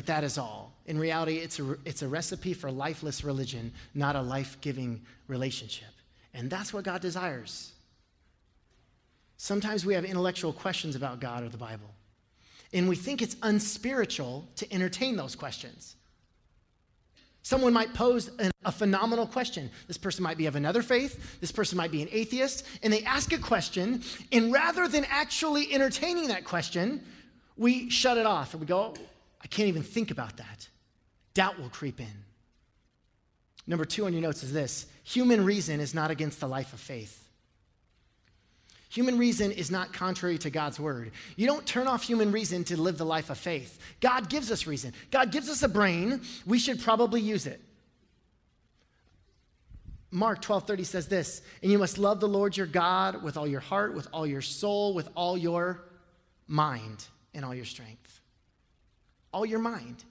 but 0.00 0.06
that 0.06 0.24
is 0.24 0.38
all. 0.38 0.72
In 0.86 0.98
reality, 0.98 1.36
it's 1.36 1.58
a, 1.58 1.76
it's 1.84 2.00
a 2.00 2.08
recipe 2.08 2.54
for 2.54 2.70
lifeless 2.70 3.22
religion, 3.22 3.70
not 3.94 4.16
a 4.16 4.22
life 4.22 4.56
giving 4.62 5.02
relationship. 5.28 5.90
And 6.32 6.48
that's 6.48 6.72
what 6.72 6.84
God 6.84 7.02
desires. 7.02 7.72
Sometimes 9.36 9.84
we 9.84 9.92
have 9.92 10.06
intellectual 10.06 10.54
questions 10.54 10.96
about 10.96 11.20
God 11.20 11.42
or 11.42 11.50
the 11.50 11.58
Bible, 11.58 11.90
and 12.72 12.88
we 12.88 12.96
think 12.96 13.20
it's 13.20 13.36
unspiritual 13.42 14.48
to 14.56 14.72
entertain 14.72 15.16
those 15.16 15.36
questions. 15.36 15.96
Someone 17.42 17.74
might 17.74 17.92
pose 17.92 18.30
a 18.64 18.72
phenomenal 18.72 19.26
question. 19.26 19.70
This 19.86 19.98
person 19.98 20.22
might 20.22 20.38
be 20.38 20.46
of 20.46 20.56
another 20.56 20.80
faith, 20.80 21.38
this 21.42 21.52
person 21.52 21.76
might 21.76 21.90
be 21.90 22.00
an 22.00 22.08
atheist, 22.10 22.66
and 22.82 22.90
they 22.90 23.02
ask 23.02 23.34
a 23.34 23.38
question, 23.38 24.02
and 24.32 24.50
rather 24.50 24.88
than 24.88 25.04
actually 25.10 25.70
entertaining 25.74 26.28
that 26.28 26.44
question, 26.46 27.04
we 27.58 27.90
shut 27.90 28.16
it 28.16 28.24
off 28.24 28.54
and 28.54 28.62
we 28.62 28.66
go, 28.66 28.94
I 29.42 29.46
can't 29.46 29.68
even 29.68 29.82
think 29.82 30.10
about 30.10 30.36
that. 30.36 30.68
Doubt 31.34 31.58
will 31.58 31.68
creep 31.68 32.00
in. 32.00 32.24
Number 33.66 33.84
two 33.84 34.06
on 34.06 34.12
your 34.12 34.22
notes 34.22 34.42
is 34.42 34.52
this 34.52 34.86
human 35.04 35.44
reason 35.44 35.80
is 35.80 35.94
not 35.94 36.10
against 36.10 36.40
the 36.40 36.48
life 36.48 36.72
of 36.72 36.80
faith. 36.80 37.28
Human 38.90 39.18
reason 39.18 39.52
is 39.52 39.70
not 39.70 39.92
contrary 39.92 40.36
to 40.38 40.50
God's 40.50 40.80
word. 40.80 41.12
You 41.36 41.46
don't 41.46 41.64
turn 41.64 41.86
off 41.86 42.02
human 42.02 42.32
reason 42.32 42.64
to 42.64 42.80
live 42.80 42.98
the 42.98 43.06
life 43.06 43.30
of 43.30 43.38
faith. 43.38 43.78
God 44.00 44.28
gives 44.28 44.50
us 44.50 44.66
reason. 44.66 44.92
God 45.12 45.30
gives 45.30 45.48
us 45.48 45.62
a 45.62 45.68
brain. 45.68 46.22
We 46.44 46.58
should 46.58 46.80
probably 46.80 47.20
use 47.20 47.46
it. 47.46 47.60
Mark 50.10 50.42
12:30 50.42 50.84
says 50.84 51.06
this, 51.06 51.40
and 51.62 51.70
you 51.70 51.78
must 51.78 51.98
love 51.98 52.18
the 52.18 52.26
Lord 52.26 52.56
your 52.56 52.66
God 52.66 53.22
with 53.22 53.36
all 53.36 53.46
your 53.46 53.60
heart, 53.60 53.94
with 53.94 54.08
all 54.12 54.26
your 54.26 54.42
soul, 54.42 54.92
with 54.92 55.08
all 55.14 55.38
your 55.38 55.84
mind, 56.48 57.06
and 57.32 57.44
all 57.44 57.54
your 57.54 57.64
strength. 57.64 58.19
All 59.32 59.46
your 59.46 59.58
mind. 59.58 60.04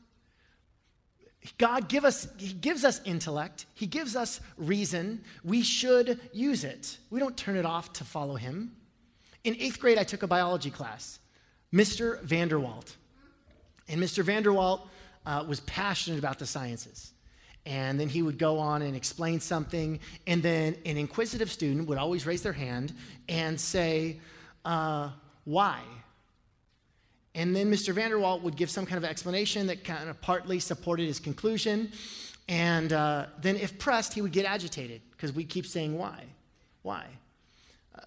God 1.58 1.88
give 1.88 2.04
us, 2.04 2.28
he 2.38 2.54
gives 2.54 2.84
us 2.84 3.02
intellect, 3.06 3.66
He 3.74 3.88
gives 3.88 4.16
us 4.16 4.42
reason. 4.58 5.24
We 5.44 5.62
should 5.62 6.20
use 6.34 6.64
it. 6.64 6.98
We 7.10 7.20
don't 7.20 7.38
turn 7.38 7.56
it 7.56 7.66
off 7.66 7.94
to 7.94 8.04
follow 8.04 8.36
Him. 8.36 8.76
In 9.44 9.56
eighth 9.56 9.80
grade, 9.80 9.98
I 9.98 10.04
took 10.04 10.24
a 10.24 10.28
biology 10.28 10.70
class, 10.70 11.20
Mr. 11.74 12.22
Vanderwalt. 12.26 12.96
And 13.88 14.02
Mr. 14.02 14.24
Vanderwalt 14.24 14.82
uh, 15.26 15.46
was 15.48 15.62
passionate 15.62 16.20
about 16.20 16.40
the 16.40 16.46
sciences. 16.46 17.14
And 17.66 18.00
then 18.00 18.10
he 18.10 18.22
would 18.22 18.38
go 18.38 18.60
on 18.60 18.82
and 18.82 18.96
explain 18.96 19.40
something. 19.40 20.00
And 20.28 20.44
then 20.44 20.76
an 20.86 20.98
inquisitive 20.98 21.52
student 21.52 21.88
would 21.88 21.98
always 21.98 22.26
raise 22.26 22.42
their 22.42 22.54
hand 22.54 22.94
and 23.28 23.60
say, 23.60 24.20
uh, 24.66 25.10
Why? 25.46 25.82
And 27.36 27.56
then 27.56 27.72
Mr. 27.72 27.94
Vanderwalt 27.94 28.42
would 28.42 28.56
give 28.56 28.70
some 28.70 28.86
kind 28.86 28.98
of 28.98 29.10
explanation 29.10 29.68
that 29.68 29.84
kind 29.84 30.10
of 30.10 30.20
partly 30.22 30.60
supported 30.60 31.06
his 31.06 31.20
conclusion. 31.20 31.92
And 32.48 32.92
uh, 32.92 33.28
then, 33.42 33.56
if 33.56 33.78
pressed, 33.78 34.14
he 34.14 34.22
would 34.22 34.32
get 34.32 34.46
agitated 34.46 35.02
because 35.12 35.32
we 35.32 35.44
keep 35.44 35.68
saying, 35.68 35.96
Why? 35.98 36.24
Why? 36.82 37.06
Uh, 37.96 38.02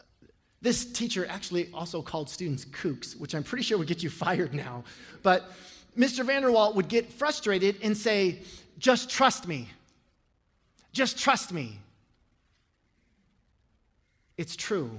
this 0.61 0.85
teacher 0.85 1.27
actually 1.29 1.69
also 1.73 2.03
called 2.03 2.29
students 2.29 2.65
kooks, 2.65 3.19
which 3.19 3.35
I'm 3.35 3.45
pretty 3.45 3.63
sure 3.63 3.79
would 3.79 3.87
get 3.87 4.03
you 4.03 4.11
fired 4.25 4.53
now. 4.53 4.83
But 5.23 5.53
Mr. 5.97 6.27
Vanderwalt 6.27 6.75
would 6.75 6.89
get 6.89 7.13
frustrated 7.13 7.77
and 7.83 7.97
say, 7.97 8.41
Just 8.79 9.09
trust 9.09 9.47
me. 9.47 9.69
Just 10.93 11.19
trust 11.19 11.53
me. 11.53 11.79
It's 14.37 14.57
true. 14.57 14.91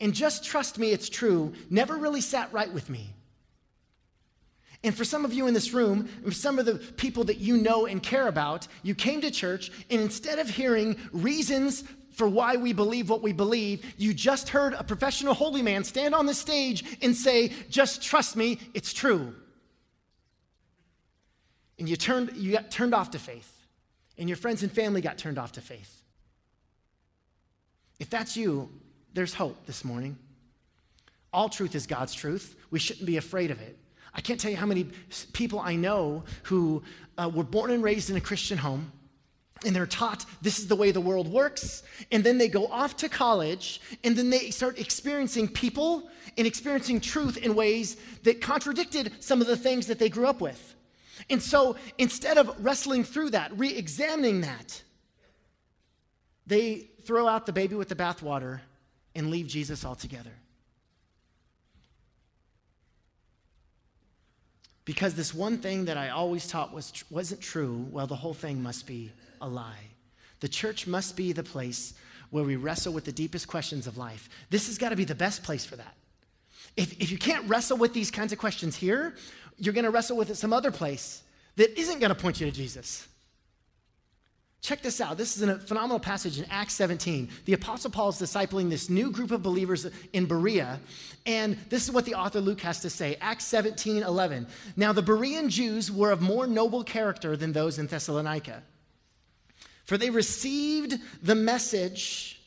And 0.00 0.14
just 0.14 0.44
trust 0.44 0.78
me, 0.78 0.92
it's 0.92 1.08
true, 1.08 1.52
never 1.68 1.96
really 1.96 2.22
sat 2.22 2.52
right 2.52 2.72
with 2.72 2.88
me. 2.88 3.14
And 4.82 4.96
for 4.96 5.04
some 5.04 5.26
of 5.26 5.34
you 5.34 5.46
in 5.46 5.52
this 5.52 5.74
room, 5.74 6.08
some 6.30 6.58
of 6.58 6.64
the 6.64 6.76
people 6.76 7.24
that 7.24 7.36
you 7.36 7.58
know 7.58 7.84
and 7.84 8.02
care 8.02 8.28
about, 8.28 8.66
you 8.82 8.94
came 8.94 9.20
to 9.20 9.30
church, 9.30 9.70
and 9.90 10.00
instead 10.00 10.38
of 10.38 10.48
hearing 10.48 10.96
reasons 11.12 11.84
for 12.12 12.26
why 12.26 12.56
we 12.56 12.72
believe 12.72 13.10
what 13.10 13.22
we 13.22 13.32
believe, 13.32 13.94
you 13.98 14.14
just 14.14 14.48
heard 14.48 14.72
a 14.72 14.82
professional 14.82 15.34
holy 15.34 15.60
man 15.60 15.84
stand 15.84 16.14
on 16.14 16.24
the 16.24 16.34
stage 16.34 16.84
and 17.02 17.14
say, 17.14 17.52
Just 17.68 18.02
trust 18.02 18.36
me, 18.36 18.58
it's 18.72 18.94
true. 18.94 19.34
And 21.78 21.88
you, 21.88 21.96
turned, 21.96 22.36
you 22.36 22.52
got 22.52 22.70
turned 22.70 22.94
off 22.94 23.10
to 23.12 23.18
faith, 23.18 23.50
and 24.16 24.28
your 24.28 24.36
friends 24.36 24.62
and 24.62 24.72
family 24.72 25.02
got 25.02 25.18
turned 25.18 25.38
off 25.38 25.52
to 25.52 25.60
faith. 25.60 26.02
If 27.98 28.08
that's 28.08 28.36
you, 28.36 28.70
there's 29.14 29.34
hope 29.34 29.66
this 29.66 29.84
morning. 29.84 30.16
All 31.32 31.48
truth 31.48 31.74
is 31.74 31.86
God's 31.86 32.14
truth. 32.14 32.56
We 32.70 32.78
shouldn't 32.78 33.06
be 33.06 33.16
afraid 33.16 33.50
of 33.50 33.60
it. 33.60 33.78
I 34.14 34.20
can't 34.20 34.40
tell 34.40 34.50
you 34.50 34.56
how 34.56 34.66
many 34.66 34.88
people 35.32 35.60
I 35.60 35.76
know 35.76 36.24
who 36.44 36.82
uh, 37.16 37.30
were 37.32 37.44
born 37.44 37.70
and 37.70 37.82
raised 37.82 38.10
in 38.10 38.16
a 38.16 38.20
Christian 38.20 38.58
home 38.58 38.92
and 39.64 39.76
they're 39.76 39.86
taught 39.86 40.24
this 40.40 40.58
is 40.58 40.68
the 40.68 40.76
way 40.76 40.90
the 40.90 41.00
world 41.00 41.28
works 41.28 41.82
and 42.10 42.24
then 42.24 42.38
they 42.38 42.48
go 42.48 42.66
off 42.66 42.96
to 42.96 43.08
college 43.08 43.80
and 44.04 44.16
then 44.16 44.30
they 44.30 44.50
start 44.50 44.78
experiencing 44.78 45.48
people 45.48 46.08
and 46.38 46.46
experiencing 46.46 47.00
truth 47.00 47.36
in 47.36 47.54
ways 47.54 47.96
that 48.22 48.40
contradicted 48.40 49.12
some 49.22 49.40
of 49.40 49.46
the 49.46 49.56
things 49.56 49.86
that 49.86 49.98
they 49.98 50.08
grew 50.08 50.26
up 50.26 50.40
with 50.40 50.74
and 51.28 51.42
so 51.42 51.76
instead 51.98 52.38
of 52.38 52.52
wrestling 52.64 53.04
through 53.04 53.30
that 53.30 53.56
re-examining 53.58 54.40
that 54.40 54.82
they 56.46 56.88
throw 57.04 57.28
out 57.28 57.46
the 57.46 57.52
baby 57.52 57.74
with 57.74 57.88
the 57.88 57.94
bathwater 57.94 58.60
and 59.14 59.30
leave 59.30 59.46
Jesus 59.46 59.84
altogether. 59.84 60.32
Because 64.84 65.14
this 65.14 65.34
one 65.34 65.58
thing 65.58 65.84
that 65.84 65.96
I 65.96 66.08
always 66.08 66.46
taught 66.46 66.72
was, 66.72 66.92
wasn't 67.10 67.40
true, 67.40 67.86
well, 67.90 68.06
the 68.06 68.16
whole 68.16 68.34
thing 68.34 68.62
must 68.62 68.86
be 68.86 69.12
a 69.40 69.48
lie. 69.48 69.86
The 70.40 70.48
church 70.48 70.86
must 70.86 71.16
be 71.16 71.32
the 71.32 71.42
place 71.42 71.94
where 72.30 72.44
we 72.44 72.56
wrestle 72.56 72.92
with 72.92 73.04
the 73.04 73.12
deepest 73.12 73.46
questions 73.46 73.86
of 73.86 73.96
life. 73.96 74.28
This 74.50 74.66
has 74.66 74.78
got 74.78 74.88
to 74.88 74.96
be 74.96 75.04
the 75.04 75.14
best 75.14 75.42
place 75.42 75.64
for 75.64 75.76
that. 75.76 75.94
If, 76.76 76.92
if 77.00 77.10
you 77.10 77.18
can't 77.18 77.48
wrestle 77.48 77.76
with 77.76 77.92
these 77.92 78.10
kinds 78.10 78.32
of 78.32 78.38
questions 78.38 78.76
here, 78.76 79.14
you're 79.58 79.74
going 79.74 79.84
to 79.84 79.90
wrestle 79.90 80.16
with 80.16 80.30
it 80.30 80.36
some 80.36 80.52
other 80.52 80.70
place 80.70 81.22
that 81.56 81.78
isn't 81.78 81.98
going 81.98 82.08
to 82.10 82.20
point 82.20 82.40
you 82.40 82.50
to 82.50 82.52
Jesus. 82.52 83.06
Check 84.60 84.82
this 84.82 85.00
out. 85.00 85.16
This 85.16 85.36
is 85.36 85.42
a 85.42 85.58
phenomenal 85.58 85.98
passage 85.98 86.38
in 86.38 86.44
Acts 86.50 86.74
17. 86.74 87.30
The 87.46 87.54
Apostle 87.54 87.90
Paul 87.90 88.10
is 88.10 88.16
discipling 88.16 88.68
this 88.68 88.90
new 88.90 89.10
group 89.10 89.30
of 89.30 89.42
believers 89.42 89.86
in 90.12 90.26
Berea, 90.26 90.78
and 91.24 91.56
this 91.70 91.84
is 91.84 91.92
what 91.92 92.04
the 92.04 92.14
author 92.14 92.40
Luke 92.40 92.60
has 92.60 92.80
to 92.80 92.90
say 92.90 93.16
Acts 93.22 93.46
17 93.46 94.02
11. 94.02 94.46
Now, 94.76 94.92
the 94.92 95.02
Berean 95.02 95.48
Jews 95.48 95.90
were 95.90 96.10
of 96.10 96.20
more 96.20 96.46
noble 96.46 96.84
character 96.84 97.38
than 97.38 97.52
those 97.52 97.78
in 97.78 97.86
Thessalonica, 97.86 98.62
for 99.84 99.96
they 99.96 100.10
received 100.10 100.98
the 101.22 101.34
message 101.34 102.42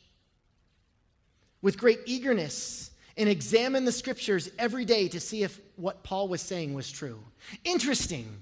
with 1.62 1.78
great 1.78 1.98
eagerness 2.06 2.92
and 3.16 3.28
examined 3.28 3.88
the 3.88 3.92
scriptures 3.92 4.50
every 4.56 4.84
day 4.84 5.08
to 5.08 5.18
see 5.18 5.42
if 5.42 5.60
what 5.74 6.04
Paul 6.04 6.28
was 6.28 6.42
saying 6.42 6.74
was 6.74 6.90
true. 6.90 7.18
Interesting. 7.64 8.40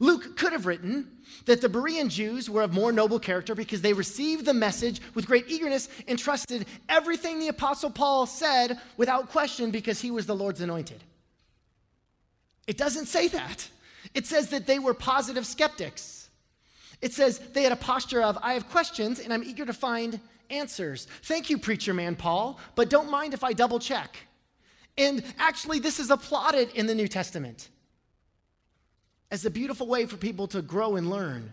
Luke 0.00 0.36
could 0.36 0.52
have 0.52 0.66
written 0.66 1.08
that 1.46 1.60
the 1.60 1.68
Berean 1.68 2.08
Jews 2.08 2.50
were 2.50 2.62
of 2.62 2.72
more 2.72 2.92
noble 2.92 3.18
character 3.18 3.54
because 3.54 3.80
they 3.80 3.92
received 3.92 4.44
the 4.44 4.54
message 4.54 5.00
with 5.14 5.26
great 5.26 5.48
eagerness 5.48 5.88
and 6.08 6.18
trusted 6.18 6.66
everything 6.88 7.38
the 7.38 7.48
Apostle 7.48 7.90
Paul 7.90 8.26
said 8.26 8.80
without 8.96 9.30
question 9.30 9.70
because 9.70 10.00
he 10.00 10.10
was 10.10 10.26
the 10.26 10.34
Lord's 10.34 10.60
anointed. 10.60 11.02
It 12.66 12.76
doesn't 12.76 13.06
say 13.06 13.28
that. 13.28 13.68
It 14.14 14.26
says 14.26 14.48
that 14.48 14.66
they 14.66 14.78
were 14.78 14.94
positive 14.94 15.46
skeptics. 15.46 16.28
It 17.00 17.12
says 17.12 17.38
they 17.38 17.62
had 17.62 17.72
a 17.72 17.76
posture 17.76 18.22
of, 18.22 18.38
I 18.42 18.54
have 18.54 18.68
questions 18.70 19.18
and 19.20 19.32
I'm 19.32 19.44
eager 19.44 19.66
to 19.66 19.72
find 19.72 20.20
answers. 20.50 21.06
Thank 21.22 21.50
you, 21.50 21.58
preacher 21.58 21.94
man 21.94 22.16
Paul, 22.16 22.58
but 22.74 22.90
don't 22.90 23.10
mind 23.10 23.34
if 23.34 23.44
I 23.44 23.52
double 23.52 23.78
check. 23.78 24.16
And 24.96 25.24
actually, 25.38 25.80
this 25.80 25.98
is 25.98 26.10
applauded 26.10 26.70
in 26.74 26.86
the 26.86 26.94
New 26.94 27.08
Testament 27.08 27.68
as 29.34 29.44
a 29.44 29.50
beautiful 29.50 29.88
way 29.88 30.06
for 30.06 30.16
people 30.16 30.46
to 30.46 30.62
grow 30.62 30.94
and 30.94 31.10
learn. 31.10 31.52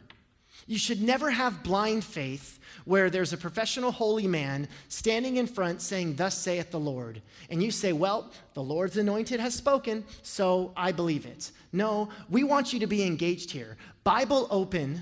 You 0.67 0.77
should 0.77 1.01
never 1.01 1.31
have 1.31 1.63
blind 1.63 2.03
faith 2.03 2.59
where 2.85 3.09
there's 3.09 3.33
a 3.33 3.37
professional 3.37 3.91
holy 3.91 4.27
man 4.27 4.67
standing 4.87 5.37
in 5.37 5.47
front 5.47 5.81
saying, 5.81 6.15
Thus 6.15 6.37
saith 6.37 6.69
the 6.69 6.79
Lord. 6.79 7.23
And 7.49 7.63
you 7.63 7.71
say, 7.71 7.91
Well, 7.91 8.29
the 8.53 8.61
Lord's 8.61 8.97
anointed 8.97 9.39
has 9.39 9.55
spoken, 9.55 10.05
so 10.21 10.73
I 10.77 10.91
believe 10.91 11.25
it. 11.25 11.51
No, 11.73 12.09
we 12.29 12.43
want 12.43 12.71
you 12.71 12.79
to 12.81 12.87
be 12.87 13.01
engaged 13.03 13.49
here. 13.49 13.77
Bible 14.03 14.47
open, 14.51 15.01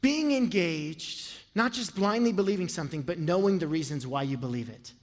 being 0.00 0.32
engaged, 0.32 1.34
not 1.54 1.74
just 1.74 1.94
blindly 1.94 2.32
believing 2.32 2.68
something, 2.68 3.02
but 3.02 3.18
knowing 3.18 3.58
the 3.58 3.68
reasons 3.68 4.06
why 4.06 4.22
you 4.22 4.38
believe 4.38 4.70
it. 4.70 4.94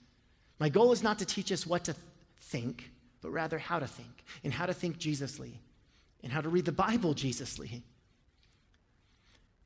My 0.58 0.70
goal 0.70 0.94
is 0.94 1.04
not 1.04 1.20
to 1.20 1.26
teach 1.26 1.52
us 1.52 1.68
what 1.68 1.84
to 1.84 1.96
think, 2.40 2.90
but 3.22 3.30
rather 3.30 3.60
how 3.60 3.78
to 3.78 3.88
think 3.88 4.26
and 4.44 4.52
how 4.52 4.66
to 4.66 4.74
think 4.74 4.98
Jesusly 4.98 5.60
and 6.24 6.32
how 6.32 6.42
to 6.42 6.50
read 6.50 6.66
the 6.66 6.72
Bible 6.72 7.14
Jesusly. 7.14 7.82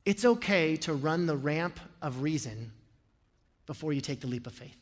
It's 0.04 0.24
okay 0.24 0.76
to 0.76 0.94
run 0.94 1.26
the 1.26 1.36
ramp 1.36 1.80
of 2.00 2.22
reason 2.22 2.72
before 3.66 3.92
you 3.92 4.00
take 4.00 4.20
the 4.20 4.28
leap 4.28 4.46
of 4.46 4.52
faith. 4.52 4.76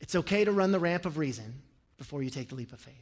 It's 0.00 0.16
okay 0.16 0.44
to 0.44 0.50
run 0.50 0.72
the 0.72 0.80
ramp 0.80 1.06
of 1.06 1.16
reason 1.16 1.62
before 1.96 2.22
you 2.22 2.30
take 2.30 2.48
the 2.48 2.56
leap 2.56 2.72
of 2.72 2.80
faith. 2.80 2.94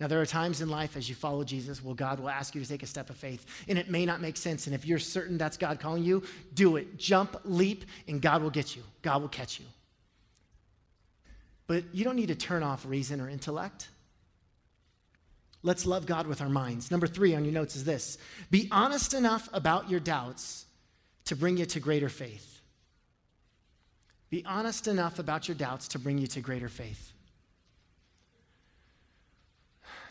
Now, 0.00 0.06
there 0.08 0.20
are 0.20 0.26
times 0.26 0.60
in 0.60 0.68
life 0.68 0.96
as 0.96 1.08
you 1.08 1.14
follow 1.14 1.44
Jesus, 1.44 1.82
well, 1.82 1.94
God 1.94 2.18
will 2.18 2.28
ask 2.28 2.54
you 2.54 2.60
to 2.60 2.68
take 2.68 2.82
a 2.82 2.86
step 2.86 3.10
of 3.10 3.16
faith, 3.16 3.46
and 3.68 3.78
it 3.78 3.90
may 3.90 4.04
not 4.04 4.20
make 4.20 4.36
sense. 4.36 4.66
And 4.66 4.74
if 4.74 4.84
you're 4.84 4.98
certain 4.98 5.38
that's 5.38 5.56
God 5.56 5.78
calling 5.78 6.02
you, 6.02 6.22
do 6.54 6.76
it. 6.76 6.96
Jump, 6.96 7.36
leap, 7.44 7.84
and 8.08 8.20
God 8.20 8.42
will 8.42 8.50
get 8.50 8.74
you. 8.74 8.82
God 9.02 9.22
will 9.22 9.28
catch 9.28 9.60
you. 9.60 9.66
But 11.66 11.84
you 11.92 12.04
don't 12.04 12.16
need 12.16 12.28
to 12.28 12.34
turn 12.34 12.62
off 12.62 12.84
reason 12.86 13.20
or 13.20 13.28
intellect. 13.28 13.88
Let's 15.64 15.86
love 15.86 16.04
God 16.04 16.26
with 16.26 16.42
our 16.42 16.48
minds. 16.50 16.90
Number 16.90 17.06
three 17.06 17.34
on 17.34 17.42
your 17.44 17.54
notes 17.54 17.74
is 17.74 17.84
this 17.84 18.18
be 18.50 18.68
honest 18.70 19.14
enough 19.14 19.48
about 19.52 19.90
your 19.90 19.98
doubts 19.98 20.66
to 21.24 21.34
bring 21.34 21.56
you 21.56 21.64
to 21.64 21.80
greater 21.80 22.10
faith. 22.10 22.60
Be 24.28 24.44
honest 24.44 24.86
enough 24.88 25.18
about 25.18 25.48
your 25.48 25.54
doubts 25.56 25.88
to 25.88 25.98
bring 25.98 26.18
you 26.18 26.26
to 26.28 26.40
greater 26.40 26.68
faith. 26.68 27.12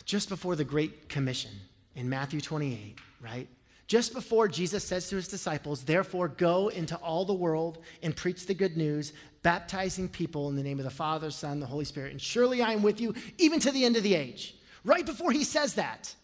Just 0.04 0.28
before 0.28 0.56
the 0.56 0.64
Great 0.64 1.08
Commission 1.08 1.52
in 1.94 2.08
Matthew 2.08 2.40
28, 2.40 2.98
right? 3.22 3.48
Just 3.86 4.12
before 4.12 4.48
Jesus 4.48 4.82
says 4.82 5.08
to 5.08 5.16
his 5.16 5.28
disciples, 5.28 5.84
Therefore, 5.84 6.28
go 6.28 6.68
into 6.68 6.96
all 6.96 7.24
the 7.24 7.32
world 7.32 7.78
and 8.02 8.16
preach 8.16 8.46
the 8.46 8.54
good 8.54 8.76
news, 8.76 9.12
baptizing 9.42 10.08
people 10.08 10.48
in 10.48 10.56
the 10.56 10.62
name 10.62 10.78
of 10.78 10.84
the 10.84 10.90
Father, 10.90 11.30
Son, 11.30 11.60
the 11.60 11.66
Holy 11.66 11.84
Spirit. 11.84 12.10
And 12.10 12.20
surely 12.20 12.60
I 12.60 12.72
am 12.72 12.82
with 12.82 13.00
you 13.00 13.14
even 13.38 13.60
to 13.60 13.70
the 13.70 13.84
end 13.84 13.96
of 13.96 14.02
the 14.02 14.14
age. 14.14 14.56
Right 14.84 15.06
before 15.06 15.32
he 15.32 15.44
says 15.44 15.74
that, 15.74 16.14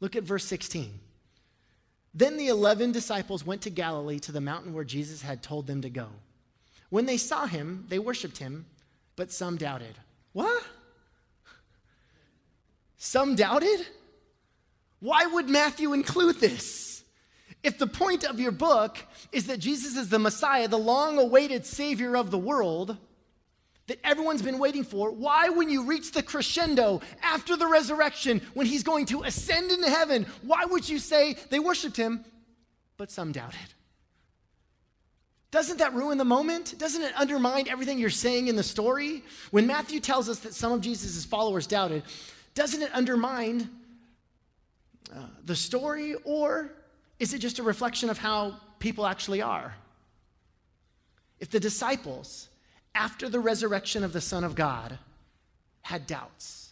look 0.00 0.16
at 0.16 0.22
verse 0.22 0.44
16. 0.44 0.98
Then 2.14 2.36
the 2.36 2.48
11 2.48 2.92
disciples 2.92 3.46
went 3.46 3.62
to 3.62 3.70
Galilee 3.70 4.18
to 4.20 4.32
the 4.32 4.40
mountain 4.40 4.72
where 4.72 4.84
Jesus 4.84 5.22
had 5.22 5.42
told 5.42 5.66
them 5.66 5.82
to 5.82 5.90
go. 5.90 6.08
When 6.88 7.06
they 7.06 7.18
saw 7.18 7.46
him, 7.46 7.84
they 7.88 7.98
worshiped 7.98 8.38
him, 8.38 8.66
but 9.14 9.30
some 9.30 9.56
doubted. 9.56 9.94
What? 10.32 10.64
Some 12.96 13.36
doubted? 13.36 13.86
Why 14.98 15.26
would 15.26 15.48
Matthew 15.48 15.92
include 15.92 16.40
this? 16.40 17.04
If 17.62 17.78
the 17.78 17.86
point 17.86 18.24
of 18.24 18.40
your 18.40 18.52
book 18.52 18.96
is 19.32 19.46
that 19.46 19.58
Jesus 19.58 19.96
is 19.96 20.08
the 20.08 20.18
Messiah, 20.18 20.66
the 20.66 20.78
long 20.78 21.18
awaited 21.18 21.66
Savior 21.66 22.16
of 22.16 22.30
the 22.30 22.38
world, 22.38 22.96
that 23.86 23.98
everyone's 24.04 24.42
been 24.42 24.58
waiting 24.58 24.84
for, 24.84 25.10
why, 25.10 25.48
when 25.48 25.68
you 25.68 25.84
reach 25.84 26.12
the 26.12 26.22
crescendo 26.22 27.00
after 27.22 27.56
the 27.56 27.66
resurrection, 27.66 28.40
when 28.54 28.66
he's 28.66 28.82
going 28.82 29.06
to 29.06 29.22
ascend 29.22 29.70
into 29.70 29.90
heaven, 29.90 30.26
why 30.42 30.64
would 30.64 30.88
you 30.88 30.98
say 30.98 31.36
they 31.50 31.58
worshiped 31.58 31.96
him, 31.96 32.24
but 32.96 33.10
some 33.10 33.32
doubted? 33.32 33.58
Doesn't 35.50 35.78
that 35.78 35.94
ruin 35.94 36.18
the 36.18 36.24
moment? 36.24 36.78
Doesn't 36.78 37.02
it 37.02 37.12
undermine 37.16 37.68
everything 37.68 37.98
you're 37.98 38.10
saying 38.10 38.46
in 38.46 38.54
the 38.54 38.62
story? 38.62 39.24
When 39.50 39.66
Matthew 39.66 39.98
tells 39.98 40.28
us 40.28 40.38
that 40.40 40.54
some 40.54 40.70
of 40.70 40.80
Jesus' 40.80 41.24
followers 41.24 41.66
doubted, 41.66 42.04
doesn't 42.54 42.82
it 42.82 42.90
undermine 42.94 43.68
uh, 45.12 45.26
the 45.44 45.56
story, 45.56 46.14
or 46.24 46.70
is 47.18 47.34
it 47.34 47.38
just 47.38 47.58
a 47.58 47.64
reflection 47.64 48.10
of 48.10 48.18
how 48.18 48.56
people 48.78 49.06
actually 49.06 49.42
are? 49.42 49.74
If 51.40 51.50
the 51.50 51.58
disciples 51.58 52.48
after 52.94 53.28
the 53.28 53.40
resurrection 53.40 54.04
of 54.04 54.12
the 54.12 54.20
Son 54.20 54.44
of 54.44 54.54
God, 54.54 54.98
had 55.82 56.06
doubts. 56.06 56.70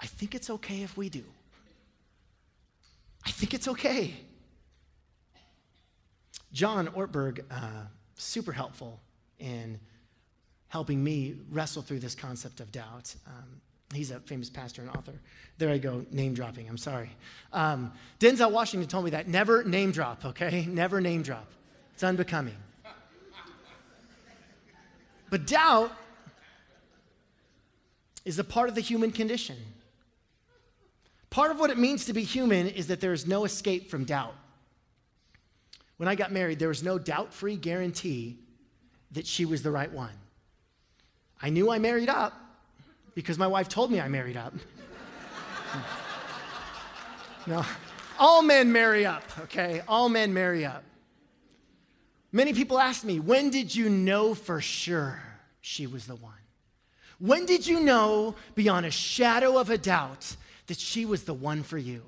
I 0.00 0.06
think 0.06 0.34
it's 0.34 0.50
okay 0.50 0.82
if 0.82 0.96
we 0.96 1.08
do. 1.08 1.24
I 3.26 3.30
think 3.30 3.54
it's 3.54 3.68
okay. 3.68 4.14
John 6.52 6.88
Ortberg, 6.88 7.44
uh, 7.50 7.86
super 8.16 8.52
helpful 8.52 9.00
in 9.38 9.80
helping 10.68 11.02
me 11.02 11.36
wrestle 11.50 11.82
through 11.82 12.00
this 12.00 12.14
concept 12.14 12.60
of 12.60 12.70
doubt. 12.70 13.14
Um, 13.26 13.60
he's 13.92 14.10
a 14.10 14.20
famous 14.20 14.50
pastor 14.50 14.82
and 14.82 14.90
author. 14.90 15.14
There 15.58 15.70
I 15.70 15.78
go, 15.78 16.04
name 16.10 16.34
dropping. 16.34 16.68
I'm 16.68 16.78
sorry. 16.78 17.10
Um, 17.52 17.92
Denzel 18.20 18.50
Washington 18.50 18.88
told 18.88 19.04
me 19.04 19.10
that 19.12 19.28
never 19.28 19.64
name 19.64 19.90
drop, 19.90 20.24
okay? 20.24 20.66
Never 20.66 21.00
name 21.00 21.22
drop. 21.22 21.50
It's 21.94 22.02
unbecoming. 22.02 22.56
But 25.30 25.46
doubt 25.46 25.92
is 28.24 28.38
a 28.38 28.44
part 28.44 28.68
of 28.68 28.74
the 28.74 28.80
human 28.80 29.10
condition. 29.10 29.56
Part 31.30 31.50
of 31.50 31.58
what 31.58 31.70
it 31.70 31.78
means 31.78 32.06
to 32.06 32.12
be 32.12 32.22
human 32.22 32.68
is 32.68 32.86
that 32.86 33.00
there 33.00 33.12
is 33.12 33.26
no 33.26 33.44
escape 33.44 33.90
from 33.90 34.04
doubt. 34.04 34.34
When 35.96 36.08
I 36.08 36.14
got 36.14 36.32
married, 36.32 36.58
there 36.58 36.68
was 36.68 36.82
no 36.82 36.98
doubt 36.98 37.32
free 37.32 37.56
guarantee 37.56 38.38
that 39.12 39.26
she 39.26 39.44
was 39.44 39.62
the 39.62 39.70
right 39.70 39.90
one. 39.90 40.12
I 41.40 41.50
knew 41.50 41.70
I 41.70 41.78
married 41.78 42.08
up 42.08 42.32
because 43.14 43.38
my 43.38 43.46
wife 43.46 43.68
told 43.68 43.90
me 43.90 44.00
I 44.00 44.08
married 44.08 44.36
up. 44.36 44.54
no, 47.46 47.64
all 48.18 48.42
men 48.42 48.72
marry 48.72 49.04
up, 49.04 49.24
okay? 49.40 49.82
All 49.86 50.08
men 50.08 50.32
marry 50.32 50.64
up. 50.64 50.84
Many 52.34 52.52
people 52.52 52.80
ask 52.80 53.04
me, 53.04 53.20
when 53.20 53.48
did 53.50 53.72
you 53.72 53.88
know 53.88 54.34
for 54.34 54.60
sure 54.60 55.22
she 55.60 55.86
was 55.86 56.04
the 56.04 56.16
one? 56.16 56.32
When 57.20 57.46
did 57.46 57.64
you 57.64 57.78
know 57.78 58.34
beyond 58.56 58.86
a 58.86 58.90
shadow 58.90 59.56
of 59.56 59.70
a 59.70 59.78
doubt 59.78 60.34
that 60.66 60.76
she 60.76 61.06
was 61.06 61.22
the 61.22 61.32
one 61.32 61.62
for 61.62 61.78
you? 61.78 62.02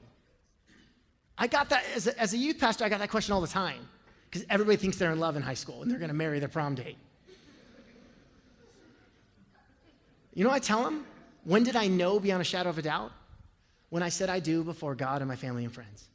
I 1.39 1.47
got 1.47 1.69
that 1.69 1.85
as 1.95 2.09
a, 2.09 2.21
as 2.21 2.35
a 2.35 2.39
youth 2.39 2.59
pastor, 2.59 2.85
I 2.85 2.89
got 2.89 2.99
that 2.99 3.09
question 3.09 3.35
all 3.35 3.41
the 3.41 3.47
time 3.47 3.89
because 4.29 4.45
everybody 4.51 4.77
thinks 4.77 4.97
they're 4.97 5.13
in 5.13 5.21
love 5.21 5.37
in 5.37 5.43
high 5.43 5.55
school 5.55 5.83
and 5.83 5.89
they're 5.89 6.01
going 6.01 6.09
to 6.09 6.15
marry 6.15 6.41
their 6.41 6.49
prom 6.49 6.75
date. 6.75 6.99
You 10.35 10.43
know, 10.43 10.51
I 10.51 10.59
tell 10.59 10.83
them, 10.83 11.07
when 11.45 11.63
did 11.63 11.77
I 11.77 11.87
know 11.87 12.19
beyond 12.19 12.41
a 12.41 12.45
shadow 12.45 12.71
of 12.71 12.79
a 12.79 12.83
doubt? 12.83 13.13
When 13.91 14.03
I 14.03 14.09
said 14.09 14.29
I 14.29 14.41
do 14.41 14.65
before 14.65 14.97
God 14.97 15.23
and 15.23 15.29
my 15.29 15.37
family 15.37 15.63
and 15.63 15.73
friends 15.73 16.09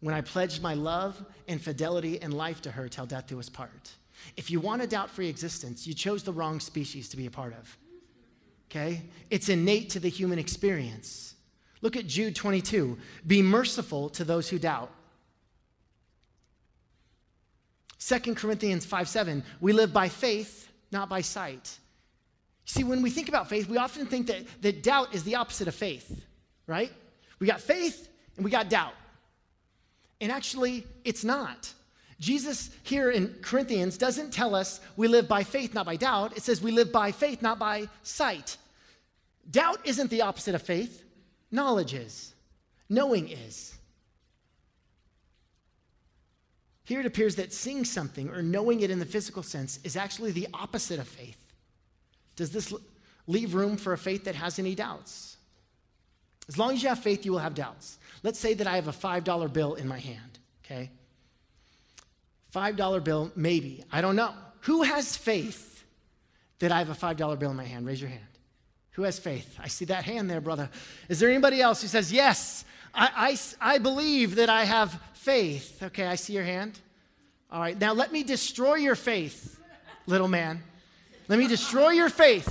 when 0.00 0.14
I 0.14 0.20
pledged 0.20 0.62
my 0.62 0.74
love 0.74 1.24
and 1.48 1.60
fidelity 1.60 2.20
and 2.20 2.34
life 2.34 2.60
to 2.62 2.70
her 2.70 2.88
till 2.88 3.06
death 3.06 3.26
do 3.26 3.38
us 3.38 3.48
part. 3.48 3.92
If 4.36 4.50
you 4.50 4.60
want 4.60 4.82
a 4.82 4.86
doubt 4.86 5.10
free 5.10 5.28
existence, 5.28 5.86
you 5.86 5.94
chose 5.94 6.22
the 6.22 6.32
wrong 6.32 6.60
species 6.60 7.08
to 7.10 7.16
be 7.16 7.26
a 7.26 7.30
part 7.30 7.54
of. 7.54 7.76
Okay? 8.70 9.02
It's 9.30 9.48
innate 9.48 9.90
to 9.90 10.00
the 10.00 10.08
human 10.08 10.38
experience. 10.38 11.34
Look 11.82 11.96
at 11.96 12.06
Jude 12.06 12.34
22. 12.34 12.98
Be 13.26 13.42
merciful 13.42 14.08
to 14.10 14.24
those 14.24 14.48
who 14.48 14.58
doubt. 14.58 14.90
2 18.00 18.34
Corinthians 18.34 18.84
5 18.84 19.08
7. 19.08 19.44
We 19.60 19.72
live 19.72 19.92
by 19.92 20.08
faith, 20.08 20.70
not 20.92 21.08
by 21.08 21.20
sight. 21.20 21.78
See, 22.64 22.84
when 22.84 23.02
we 23.02 23.10
think 23.10 23.28
about 23.28 23.48
faith, 23.48 23.68
we 23.68 23.78
often 23.78 24.06
think 24.06 24.26
that, 24.26 24.42
that 24.62 24.82
doubt 24.82 25.14
is 25.14 25.22
the 25.22 25.36
opposite 25.36 25.68
of 25.68 25.74
faith, 25.74 26.24
right? 26.66 26.92
We 27.38 27.46
got 27.46 27.60
faith 27.60 28.08
and 28.36 28.44
we 28.44 28.50
got 28.50 28.68
doubt. 28.68 28.94
And 30.20 30.32
actually, 30.32 30.86
it's 31.04 31.24
not. 31.24 31.72
Jesus 32.18 32.70
here 32.82 33.10
in 33.10 33.34
Corinthians 33.42 33.98
doesn't 33.98 34.32
tell 34.32 34.54
us 34.54 34.80
we 34.96 35.08
live 35.08 35.28
by 35.28 35.44
faith, 35.44 35.74
not 35.74 35.86
by 35.86 35.96
doubt. 35.96 36.36
It 36.36 36.42
says 36.42 36.62
we 36.62 36.70
live 36.70 36.90
by 36.90 37.12
faith, 37.12 37.42
not 37.42 37.58
by 37.58 37.88
sight. 38.02 38.56
Doubt 39.50 39.80
isn't 39.84 40.10
the 40.10 40.22
opposite 40.22 40.54
of 40.54 40.62
faith, 40.62 41.04
knowledge 41.50 41.94
is, 41.94 42.34
knowing 42.88 43.28
is. 43.28 43.76
Here 46.84 47.00
it 47.00 47.06
appears 47.06 47.36
that 47.36 47.52
seeing 47.52 47.84
something 47.84 48.30
or 48.30 48.42
knowing 48.42 48.80
it 48.80 48.90
in 48.90 48.98
the 48.98 49.04
physical 49.04 49.42
sense 49.42 49.78
is 49.84 49.96
actually 49.96 50.30
the 50.30 50.48
opposite 50.54 51.00
of 51.00 51.08
faith. 51.08 51.52
Does 52.36 52.50
this 52.50 52.72
leave 53.26 53.54
room 53.54 53.76
for 53.76 53.92
a 53.92 53.98
faith 53.98 54.24
that 54.24 54.36
has 54.36 54.58
any 54.58 54.74
doubts? 54.74 55.35
As 56.48 56.58
long 56.58 56.72
as 56.74 56.82
you 56.82 56.88
have 56.88 57.00
faith, 57.00 57.24
you 57.24 57.32
will 57.32 57.40
have 57.40 57.54
doubts. 57.54 57.98
Let's 58.22 58.38
say 58.38 58.54
that 58.54 58.66
I 58.66 58.76
have 58.76 58.88
a 58.88 58.92
$5 58.92 59.52
bill 59.52 59.74
in 59.74 59.88
my 59.88 59.98
hand, 59.98 60.38
okay? 60.64 60.90
$5 62.54 63.04
bill, 63.04 63.32
maybe. 63.36 63.84
I 63.92 64.00
don't 64.00 64.16
know. 64.16 64.32
Who 64.60 64.82
has 64.82 65.16
faith 65.16 65.84
that 66.58 66.72
I 66.72 66.78
have 66.78 66.90
a 66.90 66.94
$5 66.94 67.38
bill 67.38 67.50
in 67.50 67.56
my 67.56 67.64
hand? 67.64 67.86
Raise 67.86 68.00
your 68.00 68.10
hand. 68.10 68.22
Who 68.92 69.02
has 69.02 69.18
faith? 69.18 69.58
I 69.62 69.68
see 69.68 69.84
that 69.86 70.04
hand 70.04 70.30
there, 70.30 70.40
brother. 70.40 70.70
Is 71.08 71.20
there 71.20 71.28
anybody 71.28 71.60
else 71.60 71.82
who 71.82 71.88
says, 71.88 72.10
Yes, 72.10 72.64
I, 72.94 73.36
I, 73.60 73.74
I 73.74 73.78
believe 73.78 74.36
that 74.36 74.48
I 74.48 74.64
have 74.64 74.98
faith? 75.12 75.82
Okay, 75.82 76.06
I 76.06 76.14
see 76.14 76.32
your 76.32 76.44
hand. 76.44 76.80
All 77.50 77.60
right, 77.60 77.78
now 77.78 77.92
let 77.92 78.10
me 78.10 78.22
destroy 78.22 78.76
your 78.76 78.94
faith, 78.94 79.60
little 80.06 80.28
man. 80.28 80.62
Let 81.28 81.38
me 81.38 81.46
destroy 81.46 81.90
your 81.90 82.08
faith 82.08 82.48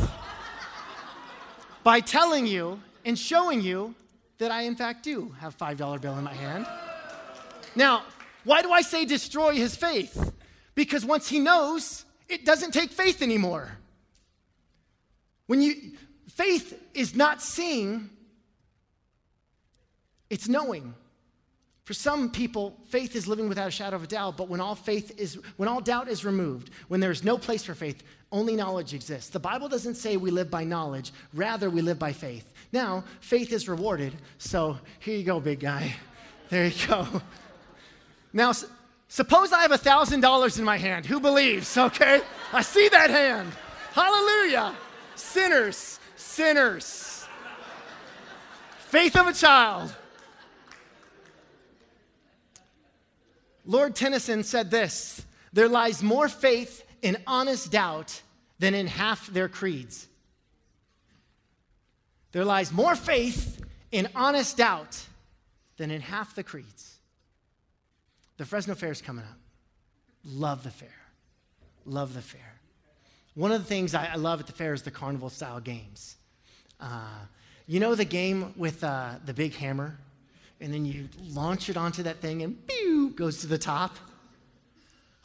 by 1.83 1.99
telling 1.99 2.45
you 2.45 2.79
and 3.05 3.17
showing 3.17 3.61
you 3.61 3.95
that 4.39 4.51
I, 4.51 4.63
in 4.63 4.75
fact, 4.75 5.03
do 5.03 5.33
have 5.39 5.57
$5 5.57 6.01
bill 6.01 6.17
in 6.17 6.23
my 6.23 6.33
hand. 6.33 6.65
Now, 7.75 8.03
why 8.43 8.61
do 8.61 8.71
I 8.71 8.81
say 8.81 9.05
destroy 9.05 9.53
his 9.53 9.75
faith? 9.75 10.33
Because 10.73 11.05
once 11.05 11.29
he 11.29 11.39
knows, 11.39 12.03
it 12.27 12.45
doesn't 12.45 12.71
take 12.71 12.91
faith 12.91 13.21
anymore. 13.21 13.77
When 15.47 15.61
you, 15.61 15.93
faith 16.29 16.77
is 16.93 17.15
not 17.15 17.41
seeing, 17.41 18.09
it's 20.29 20.49
knowing. 20.49 20.93
For 21.85 21.93
some 21.93 22.31
people, 22.31 22.75
faith 22.89 23.15
is 23.15 23.27
living 23.27 23.47
without 23.47 23.67
a 23.67 23.71
shadow 23.71 23.95
of 23.95 24.03
a 24.03 24.07
doubt, 24.07 24.37
but 24.37 24.49
when 24.49 24.59
all 24.59 24.73
faith 24.73 25.19
is, 25.19 25.37
when 25.57 25.69
all 25.69 25.81
doubt 25.81 26.07
is 26.07 26.25
removed, 26.25 26.71
when 26.87 26.99
there's 26.99 27.23
no 27.23 27.37
place 27.37 27.63
for 27.63 27.75
faith, 27.75 28.01
only 28.31 28.55
knowledge 28.55 28.95
exists. 28.95 29.29
The 29.29 29.39
Bible 29.39 29.69
doesn't 29.69 29.95
say 29.95 30.17
we 30.17 30.31
live 30.31 30.49
by 30.49 30.63
knowledge, 30.63 31.13
rather, 31.33 31.69
we 31.69 31.81
live 31.81 31.99
by 31.99 32.11
faith. 32.11 32.53
Now, 32.75 33.05
faith 33.21 33.53
is 33.53 33.69
rewarded, 33.69 34.11
so 34.37 34.77
here 34.99 35.15
you 35.15 35.23
go, 35.23 35.39
big 35.39 35.61
guy. 35.61 35.95
There 36.49 36.67
you 36.67 36.87
go. 36.87 37.07
Now, 38.33 38.51
suppose 39.07 39.53
I 39.53 39.61
have 39.61 39.71
a 39.71 39.77
$1,000 39.77 40.59
in 40.59 40.65
my 40.65 40.77
hand. 40.77 41.05
Who 41.05 41.21
believes? 41.21 41.77
Okay? 41.77 42.19
I 42.51 42.61
see 42.61 42.89
that 42.89 43.09
hand. 43.09 43.53
Hallelujah. 43.93 44.75
Sinners, 45.15 46.01
sinners. 46.17 47.25
Faith 48.79 49.15
of 49.15 49.27
a 49.27 49.33
child. 49.33 49.95
Lord 53.65 53.95
Tennyson 53.95 54.43
said 54.43 54.69
this 54.69 55.25
there 55.53 55.69
lies 55.69 56.03
more 56.03 56.27
faith 56.27 56.83
in 57.01 57.15
honest 57.25 57.71
doubt 57.71 58.21
than 58.59 58.73
in 58.73 58.87
half 58.87 59.27
their 59.27 59.47
creeds. 59.47 60.09
There 62.35 62.43
lies 62.43 62.73
more 62.73 62.97
faith 62.97 63.61
in 63.93 64.09
honest 64.13 64.57
doubt 64.57 65.01
than 65.77 65.89
in 65.89 66.01
half 66.01 66.35
the 66.35 66.43
creeds. 66.43 66.97
The 68.35 68.45
Fresno 68.45 68.75
Fair 68.75 68.91
is 68.91 69.01
coming 69.01 69.23
up. 69.23 69.39
Love 70.25 70.61
the 70.61 70.69
fair. 70.69 70.89
Love 71.85 72.13
the 72.13 72.21
fair. 72.21 72.59
One 73.35 73.53
of 73.53 73.61
the 73.61 73.65
things 73.65 73.95
I, 73.95 74.15
love 74.15 74.41
at 74.41 74.47
the 74.47 74.51
fair 74.51 74.73
is 74.73 74.81
the 74.81 74.91
carnival 74.91 75.29
style 75.29 75.61
games. 75.61 76.17
Uh, 76.77 77.07
you 77.67 77.79
know 77.79 77.95
the 77.95 78.03
game 78.03 78.53
with 78.57 78.83
uh, 78.83 79.11
the 79.25 79.33
big 79.33 79.55
hammer? 79.55 79.97
And 80.59 80.73
then 80.73 80.83
you 80.85 81.07
launch 81.29 81.69
it 81.69 81.77
onto 81.77 82.03
that 82.03 82.17
thing 82.17 82.41
and 82.41 82.67
pew, 82.67 83.13
goes 83.15 83.39
to 83.39 83.47
the 83.47 83.57
top. 83.57 83.95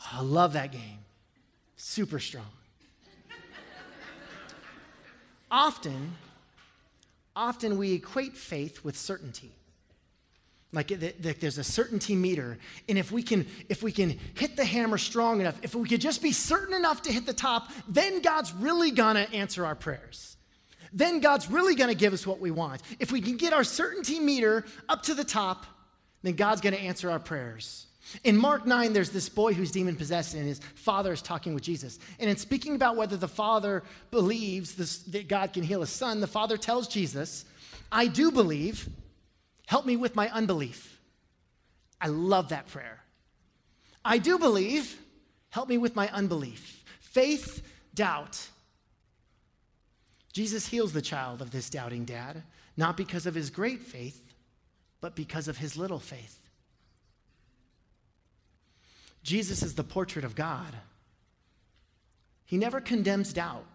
Oh, 0.00 0.18
I 0.18 0.22
love 0.22 0.52
that 0.52 0.70
game. 0.70 1.00
Super 1.74 2.20
strong. 2.20 2.46
Often, 5.50 6.12
often 7.34 7.78
we 7.78 7.94
equate 7.94 8.36
faith 8.36 8.84
with 8.84 8.96
certainty. 8.96 9.52
Like 10.72 10.88
there's 10.88 11.58
a 11.58 11.64
certainty 11.64 12.14
meter. 12.14 12.56
And 12.88 12.96
if 12.96 13.10
we 13.10 13.22
can 13.22 13.46
if 13.68 13.82
we 13.82 13.90
can 13.90 14.18
hit 14.34 14.56
the 14.56 14.64
hammer 14.64 14.98
strong 14.98 15.40
enough, 15.40 15.58
if 15.62 15.74
we 15.74 15.88
could 15.88 16.00
just 16.00 16.22
be 16.22 16.30
certain 16.30 16.74
enough 16.74 17.02
to 17.02 17.12
hit 17.12 17.26
the 17.26 17.32
top, 17.32 17.70
then 17.88 18.22
God's 18.22 18.52
really 18.54 18.92
gonna 18.92 19.26
answer 19.32 19.66
our 19.66 19.74
prayers. 19.74 20.36
Then 20.92 21.20
God's 21.20 21.50
really 21.50 21.74
gonna 21.74 21.94
give 21.94 22.12
us 22.12 22.24
what 22.24 22.38
we 22.40 22.52
want. 22.52 22.82
If 23.00 23.10
we 23.10 23.20
can 23.20 23.36
get 23.36 23.52
our 23.52 23.64
certainty 23.64 24.20
meter 24.20 24.64
up 24.88 25.02
to 25.04 25.14
the 25.14 25.24
top, 25.24 25.66
then 26.22 26.34
God's 26.34 26.60
gonna 26.60 26.76
answer 26.76 27.10
our 27.10 27.20
prayers. 27.20 27.86
In 28.24 28.36
Mark 28.36 28.66
9, 28.66 28.92
there's 28.92 29.10
this 29.10 29.28
boy 29.28 29.52
who's 29.52 29.70
demon 29.70 29.94
possessed, 29.94 30.34
and 30.34 30.46
his 30.46 30.60
father 30.74 31.12
is 31.12 31.22
talking 31.22 31.54
with 31.54 31.62
Jesus. 31.62 31.98
And 32.18 32.28
in 32.28 32.36
speaking 32.36 32.74
about 32.74 32.96
whether 32.96 33.16
the 33.16 33.28
father 33.28 33.82
believes 34.10 34.74
this, 34.74 34.98
that 35.04 35.28
God 35.28 35.52
can 35.52 35.62
heal 35.62 35.80
his 35.80 35.90
son, 35.90 36.20
the 36.20 36.26
father 36.26 36.56
tells 36.56 36.88
Jesus, 36.88 37.44
I 37.92 38.06
do 38.06 38.30
believe, 38.30 38.88
help 39.66 39.86
me 39.86 39.96
with 39.96 40.16
my 40.16 40.28
unbelief. 40.30 40.98
I 42.00 42.08
love 42.08 42.48
that 42.48 42.66
prayer. 42.68 43.00
I 44.04 44.18
do 44.18 44.38
believe, 44.38 44.98
help 45.50 45.68
me 45.68 45.78
with 45.78 45.94
my 45.94 46.08
unbelief. 46.08 46.82
Faith, 47.00 47.62
doubt. 47.94 48.48
Jesus 50.32 50.66
heals 50.66 50.92
the 50.92 51.02
child 51.02 51.42
of 51.42 51.50
this 51.50 51.68
doubting 51.68 52.04
dad, 52.04 52.42
not 52.76 52.96
because 52.96 53.26
of 53.26 53.34
his 53.34 53.50
great 53.50 53.82
faith, 53.82 54.32
but 55.00 55.14
because 55.14 55.48
of 55.48 55.58
his 55.58 55.76
little 55.76 55.98
faith. 55.98 56.38
Jesus 59.22 59.62
is 59.62 59.74
the 59.74 59.84
portrait 59.84 60.24
of 60.24 60.34
God. 60.34 60.74
He 62.44 62.56
never 62.56 62.80
condemns 62.80 63.32
doubt. 63.32 63.66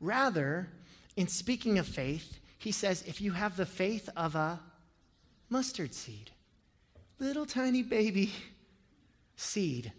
Rather, 0.00 0.68
in 1.16 1.28
speaking 1.28 1.78
of 1.78 1.86
faith, 1.86 2.40
he 2.58 2.72
says, 2.72 3.02
if 3.06 3.20
you 3.20 3.32
have 3.32 3.56
the 3.56 3.66
faith 3.66 4.08
of 4.16 4.34
a 4.34 4.60
mustard 5.48 5.94
seed, 5.94 6.30
little 7.18 7.46
tiny 7.46 7.82
baby 7.82 8.32
seed, 9.36 9.92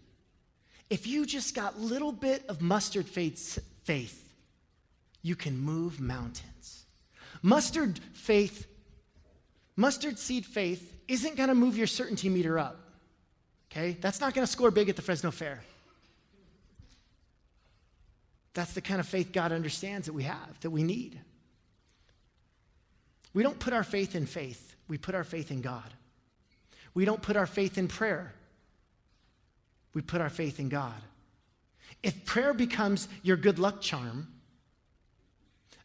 if 0.90 1.08
you 1.08 1.26
just 1.26 1.56
got 1.56 1.80
little 1.80 2.12
bit 2.12 2.44
of 2.50 2.62
mustard 2.62 3.08
faith, 3.08 3.60
faith 3.84 4.24
you 5.22 5.36
can 5.36 5.58
move 5.58 6.00
mountains. 6.00 6.86
Mustard 7.42 8.00
faith, 8.14 8.68
mustard 9.76 10.18
seed 10.18 10.46
faith 10.46 10.94
isn't 11.08 11.36
going 11.36 11.50
to 11.50 11.56
move 11.56 11.78
your 11.78 11.88
certainty 11.88 12.30
meter 12.30 12.58
up. 12.58 12.87
Okay? 13.72 13.98
That's 14.00 14.20
not 14.20 14.34
going 14.34 14.46
to 14.46 14.52
score 14.52 14.72
big 14.72 14.90
at 14.90 14.96
the 14.96 15.02
Fresno 15.02 15.32
Fair. 15.32 15.62
That's 18.54 18.74
the 18.74 18.82
kind 18.82 19.00
of 19.00 19.08
faith 19.08 19.32
God 19.32 19.52
understands 19.52 20.08
that 20.08 20.14
we 20.14 20.24
have, 20.24 20.60
that 20.62 20.72
we 20.72 20.84
need. 20.84 21.20
We 23.34 23.44
don't 23.44 23.60
put 23.60 23.72
our 23.72 23.84
faith 23.84 24.16
in 24.16 24.26
faith, 24.26 24.76
we 24.88 24.98
put 24.98 25.14
our 25.14 25.24
faith 25.24 25.52
in 25.52 25.62
God. 25.62 25.94
We 26.96 27.06
don't 27.06 27.22
put 27.22 27.36
our 27.36 27.46
faith 27.46 27.78
in 27.78 27.88
prayer, 27.88 28.34
we 29.94 30.02
put 30.02 30.22
our 30.22 30.30
faith 30.30 30.60
in 30.60 30.70
God. 30.70 31.00
If 32.02 32.26
prayer 32.26 32.54
becomes 32.54 33.08
your 33.22 33.38
good 33.38 33.60
luck 33.60 33.82
charm, 33.82 34.28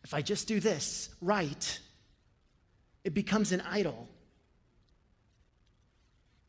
if 0.05 0.15
I 0.15 0.23
just 0.23 0.49
do 0.49 0.59
this 0.61 1.11
right, 1.21 1.79
it 3.05 3.15
becomes 3.15 3.53
an 3.53 3.61
idol. 3.63 4.09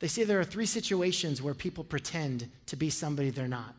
They 0.04 0.10
say 0.10 0.26
there 0.26 0.42
are 0.42 0.44
three 0.44 0.66
situations 0.66 1.42
where 1.42 1.54
people 1.54 1.86
pretend 1.86 2.52
to 2.66 2.76
be 2.76 2.90
somebody 2.90 3.30
they're 3.30 3.48
not. 3.48 3.74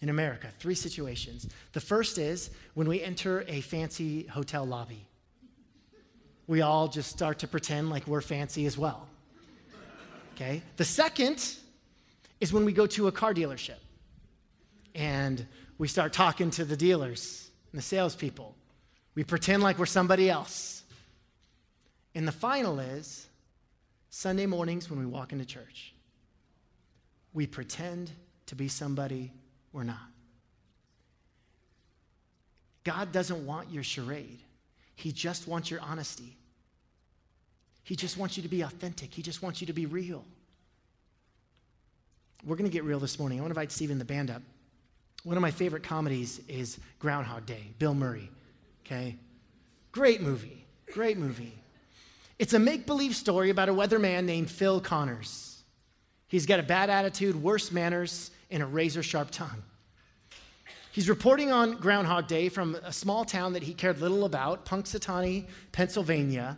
In 0.00 0.10
America, 0.10 0.46
three 0.60 0.76
situations. 0.76 1.48
The 1.72 1.80
first 1.80 2.18
is 2.18 2.50
when 2.74 2.86
we 2.86 3.02
enter 3.02 3.44
a 3.48 3.62
fancy 3.62 4.28
hotel 4.28 4.64
lobby. 4.64 5.04
We 6.46 6.60
all 6.62 6.86
just 6.86 7.10
start 7.10 7.40
to 7.40 7.48
pretend 7.48 7.90
like 7.90 8.06
we're 8.06 8.20
fancy 8.20 8.64
as 8.64 8.78
well. 8.78 9.08
Okay? 10.36 10.62
The 10.76 10.84
second 10.84 11.56
is 12.40 12.52
when 12.52 12.64
we 12.64 12.72
go 12.72 12.86
to 12.86 13.08
a 13.08 13.12
car 13.12 13.34
dealership 13.34 13.80
and 14.94 15.44
we 15.78 15.88
start 15.88 16.12
talking 16.12 16.52
to 16.52 16.64
the 16.64 16.76
dealers 16.76 17.50
and 17.72 17.78
the 17.80 17.84
salespeople. 17.84 18.54
We 19.16 19.24
pretend 19.24 19.64
like 19.64 19.80
we're 19.80 19.86
somebody 19.86 20.30
else. 20.30 20.84
And 22.14 22.28
the 22.28 22.30
final 22.30 22.78
is 22.78 23.26
Sunday 24.14 24.44
mornings 24.44 24.90
when 24.90 24.98
we 24.98 25.06
walk 25.06 25.32
into 25.32 25.46
church, 25.46 25.94
we 27.32 27.46
pretend 27.46 28.10
to 28.44 28.54
be 28.54 28.68
somebody 28.68 29.32
we're 29.72 29.84
not. 29.84 30.10
God 32.84 33.10
doesn't 33.10 33.46
want 33.46 33.70
your 33.70 33.82
charade, 33.82 34.42
He 34.96 35.12
just 35.12 35.48
wants 35.48 35.70
your 35.70 35.80
honesty. 35.80 36.36
He 37.84 37.96
just 37.96 38.16
wants 38.16 38.36
you 38.36 38.42
to 38.42 38.50
be 38.50 38.60
authentic, 38.60 39.14
He 39.14 39.22
just 39.22 39.42
wants 39.42 39.62
you 39.62 39.66
to 39.66 39.72
be 39.72 39.86
real. 39.86 40.22
We're 42.44 42.56
going 42.56 42.68
to 42.68 42.72
get 42.72 42.84
real 42.84 43.00
this 43.00 43.18
morning. 43.18 43.38
I 43.38 43.40
want 43.40 43.54
to 43.54 43.58
invite 43.58 43.72
Stephen 43.72 43.98
the 43.98 44.04
band 44.04 44.30
up. 44.30 44.42
One 45.24 45.38
of 45.38 45.40
my 45.40 45.50
favorite 45.50 45.84
comedies 45.84 46.42
is 46.48 46.78
Groundhog 46.98 47.46
Day, 47.46 47.70
Bill 47.78 47.94
Murray. 47.94 48.30
Okay? 48.84 49.16
Great 49.90 50.20
movie. 50.20 50.66
Great 50.92 51.16
movie. 51.16 51.61
It's 52.42 52.54
a 52.54 52.58
make 52.58 52.86
believe 52.86 53.14
story 53.14 53.50
about 53.50 53.68
a 53.68 53.72
weatherman 53.72 54.24
named 54.24 54.50
Phil 54.50 54.80
Connors. 54.80 55.62
He's 56.26 56.44
got 56.44 56.58
a 56.58 56.64
bad 56.64 56.90
attitude, 56.90 57.40
worse 57.40 57.70
manners, 57.70 58.32
and 58.50 58.64
a 58.64 58.66
razor 58.66 59.04
sharp 59.04 59.30
tongue. 59.30 59.62
He's 60.90 61.08
reporting 61.08 61.52
on 61.52 61.76
Groundhog 61.76 62.26
Day 62.26 62.48
from 62.48 62.74
a 62.82 62.92
small 62.92 63.24
town 63.24 63.52
that 63.52 63.62
he 63.62 63.72
cared 63.72 64.00
little 64.00 64.24
about, 64.24 64.64
Punxsutawney, 64.64 65.46
Pennsylvania. 65.70 66.56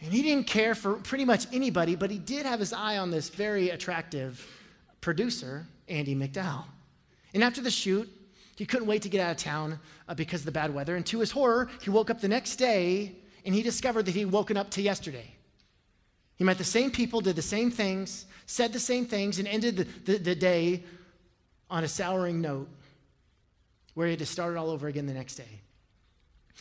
And 0.00 0.14
he 0.14 0.22
didn't 0.22 0.46
care 0.46 0.74
for 0.74 0.94
pretty 0.94 1.26
much 1.26 1.46
anybody, 1.52 1.96
but 1.96 2.10
he 2.10 2.16
did 2.18 2.46
have 2.46 2.58
his 2.58 2.72
eye 2.72 2.96
on 2.96 3.10
this 3.10 3.28
very 3.28 3.68
attractive 3.68 4.48
producer, 5.02 5.66
Andie 5.90 6.14
MacDowell. 6.14 6.64
And 7.34 7.44
after 7.44 7.60
the 7.60 7.70
shoot, 7.70 8.10
he 8.60 8.66
couldn't 8.66 8.86
wait 8.86 9.00
to 9.00 9.08
get 9.08 9.22
out 9.22 9.30
of 9.30 9.36
town 9.38 9.80
uh, 10.06 10.12
because 10.12 10.42
of 10.42 10.44
the 10.44 10.52
bad 10.52 10.74
weather. 10.74 10.94
And 10.94 11.06
to 11.06 11.20
his 11.20 11.30
horror, 11.30 11.70
he 11.80 11.88
woke 11.88 12.10
up 12.10 12.20
the 12.20 12.28
next 12.28 12.56
day 12.56 13.14
and 13.46 13.54
he 13.54 13.62
discovered 13.62 14.04
that 14.04 14.14
he'd 14.14 14.26
woken 14.26 14.58
up 14.58 14.68
to 14.72 14.82
yesterday. 14.82 15.34
He 16.36 16.44
met 16.44 16.58
the 16.58 16.64
same 16.64 16.90
people, 16.90 17.22
did 17.22 17.36
the 17.36 17.40
same 17.40 17.70
things, 17.70 18.26
said 18.44 18.74
the 18.74 18.78
same 18.78 19.06
things, 19.06 19.38
and 19.38 19.48
ended 19.48 19.76
the, 19.78 19.84
the, 20.12 20.18
the 20.18 20.34
day 20.34 20.84
on 21.70 21.84
a 21.84 21.88
souring 21.88 22.42
note 22.42 22.68
where 23.94 24.06
he 24.08 24.12
had 24.12 24.18
to 24.18 24.26
start 24.26 24.52
it 24.52 24.58
all 24.58 24.68
over 24.68 24.88
again 24.88 25.06
the 25.06 25.14
next 25.14 25.36
day. 25.36 25.62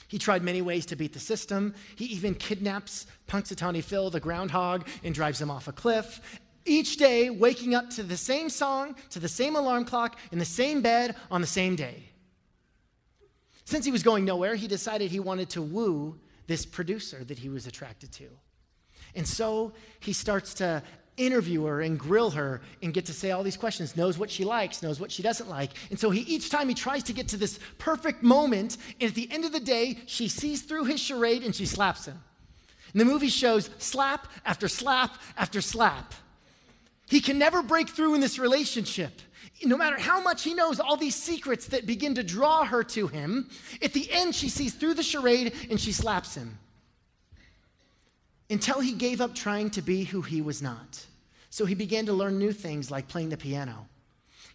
He 0.07 0.17
tried 0.17 0.41
many 0.41 0.61
ways 0.61 0.85
to 0.85 0.95
beat 0.95 1.11
the 1.11 1.19
system. 1.19 1.75
He 1.97 2.05
even 2.05 2.33
kidnaps 2.33 3.07
Punxsutawney 3.27 3.83
Phil, 3.83 4.09
the 4.09 4.21
groundhog, 4.21 4.87
and 5.03 5.13
drives 5.13 5.41
him 5.41 5.51
off 5.51 5.67
a 5.67 5.73
cliff 5.73 6.21
each 6.65 6.97
day 6.97 7.29
waking 7.29 7.75
up 7.75 7.89
to 7.91 8.03
the 8.03 8.17
same 8.17 8.49
song, 8.49 8.95
to 9.09 9.19
the 9.19 9.27
same 9.27 9.55
alarm 9.55 9.85
clock, 9.85 10.17
in 10.31 10.39
the 10.39 10.45
same 10.45 10.81
bed 10.81 11.15
on 11.31 11.41
the 11.41 11.47
same 11.47 11.75
day. 11.75 12.03
Since 13.65 13.85
he 13.85 13.91
was 13.91 14.03
going 14.03 14.25
nowhere, 14.25 14.55
he 14.55 14.67
decided 14.67 15.11
he 15.11 15.19
wanted 15.19 15.49
to 15.51 15.61
woo 15.61 16.19
this 16.47 16.65
producer 16.65 17.23
that 17.25 17.37
he 17.37 17.49
was 17.49 17.67
attracted 17.67 18.11
to. 18.13 18.27
And 19.15 19.27
so 19.27 19.73
he 19.99 20.13
starts 20.13 20.55
to 20.55 20.83
interview 21.17 21.65
her 21.65 21.81
and 21.81 21.99
grill 21.99 22.31
her 22.31 22.61
and 22.81 22.93
get 22.93 23.05
to 23.05 23.13
say 23.13 23.31
all 23.31 23.43
these 23.43 23.57
questions, 23.57 23.95
knows 23.95 24.17
what 24.17 24.31
she 24.31 24.45
likes, 24.45 24.81
knows 24.81 24.99
what 24.99 25.11
she 25.11 25.21
doesn't 25.21 25.49
like. 25.49 25.71
And 25.89 25.99
so 25.99 26.09
he 26.09 26.21
each 26.21 26.49
time 26.49 26.69
he 26.69 26.75
tries 26.75 27.03
to 27.03 27.13
get 27.13 27.27
to 27.29 27.37
this 27.37 27.59
perfect 27.77 28.23
moment, 28.23 28.77
and 28.99 29.09
at 29.09 29.15
the 29.15 29.29
end 29.31 29.45
of 29.45 29.51
the 29.51 29.59
day, 29.59 29.99
she 30.05 30.27
sees 30.27 30.61
through 30.61 30.85
his 30.85 30.99
charade 30.99 31.43
and 31.43 31.53
she 31.53 31.65
slaps 31.65 32.05
him. 32.05 32.19
And 32.93 33.01
the 33.01 33.05
movie 33.05 33.29
shows 33.29 33.69
slap 33.77 34.27
after 34.45 34.67
slap 34.67 35.17
after 35.37 35.61
slap. 35.61 36.13
He 37.09 37.21
can 37.21 37.39
never 37.39 37.63
break 37.63 37.89
through 37.89 38.13
in 38.13 38.21
this 38.21 38.37
relationship. 38.37 39.21
No 39.65 39.75
matter 39.75 39.99
how 39.99 40.21
much 40.21 40.43
he 40.43 40.53
knows 40.53 40.79
all 40.79 40.95
these 40.95 41.15
secrets 41.15 41.65
that 41.67 41.87
begin 41.87 42.13
to 42.15 42.23
draw 42.23 42.63
her 42.63 42.83
to 42.83 43.07
him, 43.07 43.49
at 43.81 43.93
the 43.93 44.09
end, 44.11 44.35
she 44.35 44.47
sees 44.47 44.75
through 44.75 44.93
the 44.93 45.03
charade 45.03 45.53
and 45.71 45.81
she 45.81 45.91
slaps 45.91 46.35
him. 46.35 46.59
Until 48.49 48.79
he 48.79 48.93
gave 48.93 49.21
up 49.21 49.33
trying 49.33 49.71
to 49.71 49.81
be 49.81 50.03
who 50.03 50.21
he 50.21 50.39
was 50.39 50.61
not. 50.61 51.03
So 51.49 51.65
he 51.65 51.73
began 51.73 52.05
to 52.05 52.13
learn 52.13 52.37
new 52.37 52.51
things 52.51 52.91
like 52.91 53.07
playing 53.07 53.29
the 53.29 53.37
piano. 53.37 53.87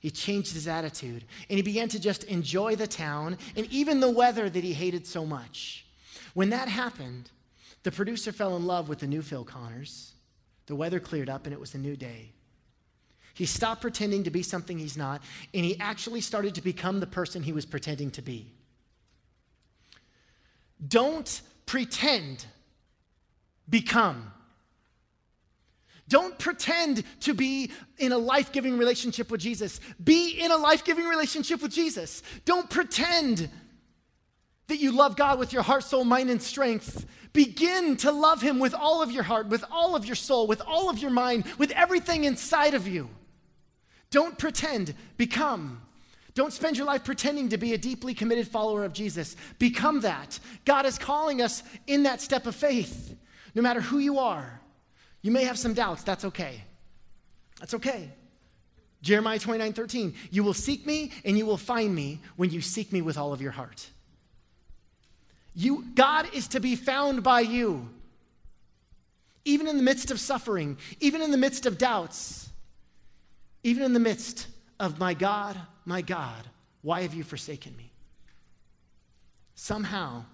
He 0.00 0.10
changed 0.10 0.52
his 0.54 0.68
attitude 0.68 1.24
and 1.50 1.56
he 1.56 1.62
began 1.62 1.88
to 1.88 1.98
just 1.98 2.22
enjoy 2.24 2.76
the 2.76 2.86
town 2.86 3.36
and 3.56 3.66
even 3.66 3.98
the 3.98 4.10
weather 4.10 4.48
that 4.48 4.62
he 4.62 4.74
hated 4.74 5.08
so 5.08 5.26
much. 5.26 5.86
When 6.34 6.50
that 6.50 6.68
happened, 6.68 7.30
the 7.82 7.90
producer 7.90 8.30
fell 8.30 8.54
in 8.56 8.64
love 8.64 8.88
with 8.88 9.00
the 9.00 9.08
new 9.08 9.22
Phil 9.22 9.44
Connors. 9.44 10.12
The 10.66 10.76
weather 10.76 11.00
cleared 11.00 11.28
up 11.28 11.46
and 11.46 11.52
it 11.52 11.60
was 11.60 11.74
a 11.74 11.78
new 11.78 11.96
day. 11.96 12.30
He 13.34 13.46
stopped 13.46 13.80
pretending 13.80 14.24
to 14.24 14.30
be 14.30 14.42
something 14.42 14.78
he's 14.78 14.96
not, 14.96 15.20
and 15.52 15.64
he 15.64 15.78
actually 15.80 16.20
started 16.20 16.54
to 16.54 16.62
become 16.62 17.00
the 17.00 17.06
person 17.06 17.42
he 17.42 17.52
was 17.52 17.66
pretending 17.66 18.10
to 18.12 18.22
be. 18.22 18.46
Don't 20.86 21.42
pretend, 21.66 22.46
become. 23.68 24.30
Don't 26.08 26.38
pretend 26.38 27.02
to 27.20 27.34
be 27.34 27.72
in 27.98 28.12
a 28.12 28.18
life 28.18 28.52
giving 28.52 28.78
relationship 28.78 29.30
with 29.30 29.40
Jesus. 29.40 29.80
Be 30.02 30.38
in 30.38 30.50
a 30.50 30.56
life 30.56 30.84
giving 30.84 31.06
relationship 31.06 31.62
with 31.62 31.72
Jesus. 31.72 32.22
Don't 32.44 32.68
pretend 32.68 33.48
that 34.68 34.78
you 34.78 34.92
love 34.92 35.16
God 35.16 35.38
with 35.38 35.52
your 35.52 35.62
heart, 35.62 35.82
soul, 35.84 36.04
mind, 36.04 36.30
and 36.30 36.40
strength. 36.40 37.06
Begin 37.32 37.96
to 37.98 38.12
love 38.12 38.40
Him 38.40 38.58
with 38.60 38.74
all 38.74 39.02
of 39.02 39.10
your 39.10 39.22
heart, 39.24 39.48
with 39.48 39.64
all 39.70 39.96
of 39.96 40.04
your 40.04 40.14
soul, 40.14 40.46
with 40.46 40.62
all 40.66 40.88
of 40.88 40.98
your 40.98 41.10
mind, 41.10 41.44
with 41.58 41.70
everything 41.72 42.24
inside 42.24 42.74
of 42.74 42.86
you. 42.86 43.08
Don't 44.14 44.38
pretend, 44.38 44.94
become. 45.16 45.82
Don't 46.34 46.52
spend 46.52 46.76
your 46.76 46.86
life 46.86 47.02
pretending 47.02 47.48
to 47.48 47.58
be 47.58 47.74
a 47.74 47.78
deeply 47.78 48.14
committed 48.14 48.46
follower 48.46 48.84
of 48.84 48.92
Jesus. 48.92 49.34
Become 49.58 50.02
that. 50.02 50.38
God 50.64 50.86
is 50.86 50.98
calling 50.98 51.42
us 51.42 51.64
in 51.88 52.04
that 52.04 52.20
step 52.20 52.46
of 52.46 52.54
faith. 52.54 53.16
No 53.56 53.62
matter 53.62 53.80
who 53.80 53.98
you 53.98 54.20
are, 54.20 54.60
you 55.22 55.32
may 55.32 55.42
have 55.42 55.58
some 55.58 55.74
doubts. 55.74 56.04
That's 56.04 56.24
okay. 56.26 56.62
That's 57.58 57.74
okay. 57.74 58.08
Jeremiah 59.02 59.40
29 59.40 59.72
13. 59.72 60.14
You 60.30 60.44
will 60.44 60.54
seek 60.54 60.86
me 60.86 61.10
and 61.24 61.36
you 61.36 61.44
will 61.44 61.56
find 61.56 61.92
me 61.92 62.20
when 62.36 62.50
you 62.50 62.60
seek 62.60 62.92
me 62.92 63.02
with 63.02 63.18
all 63.18 63.32
of 63.32 63.42
your 63.42 63.50
heart. 63.50 63.84
You, 65.56 65.86
God 65.96 66.32
is 66.32 66.46
to 66.48 66.60
be 66.60 66.76
found 66.76 67.24
by 67.24 67.40
you. 67.40 67.88
Even 69.44 69.66
in 69.66 69.76
the 69.76 69.82
midst 69.82 70.12
of 70.12 70.20
suffering, 70.20 70.78
even 71.00 71.20
in 71.20 71.32
the 71.32 71.36
midst 71.36 71.66
of 71.66 71.78
doubts, 71.78 72.43
even 73.64 73.82
in 73.82 73.94
the 73.94 74.00
midst 74.00 74.46
of 74.78 75.00
my 75.00 75.14
God, 75.14 75.58
my 75.84 76.02
God, 76.02 76.46
why 76.82 77.02
have 77.02 77.14
you 77.14 77.24
forsaken 77.24 77.76
me? 77.76 77.90
Somehow, 79.54 80.24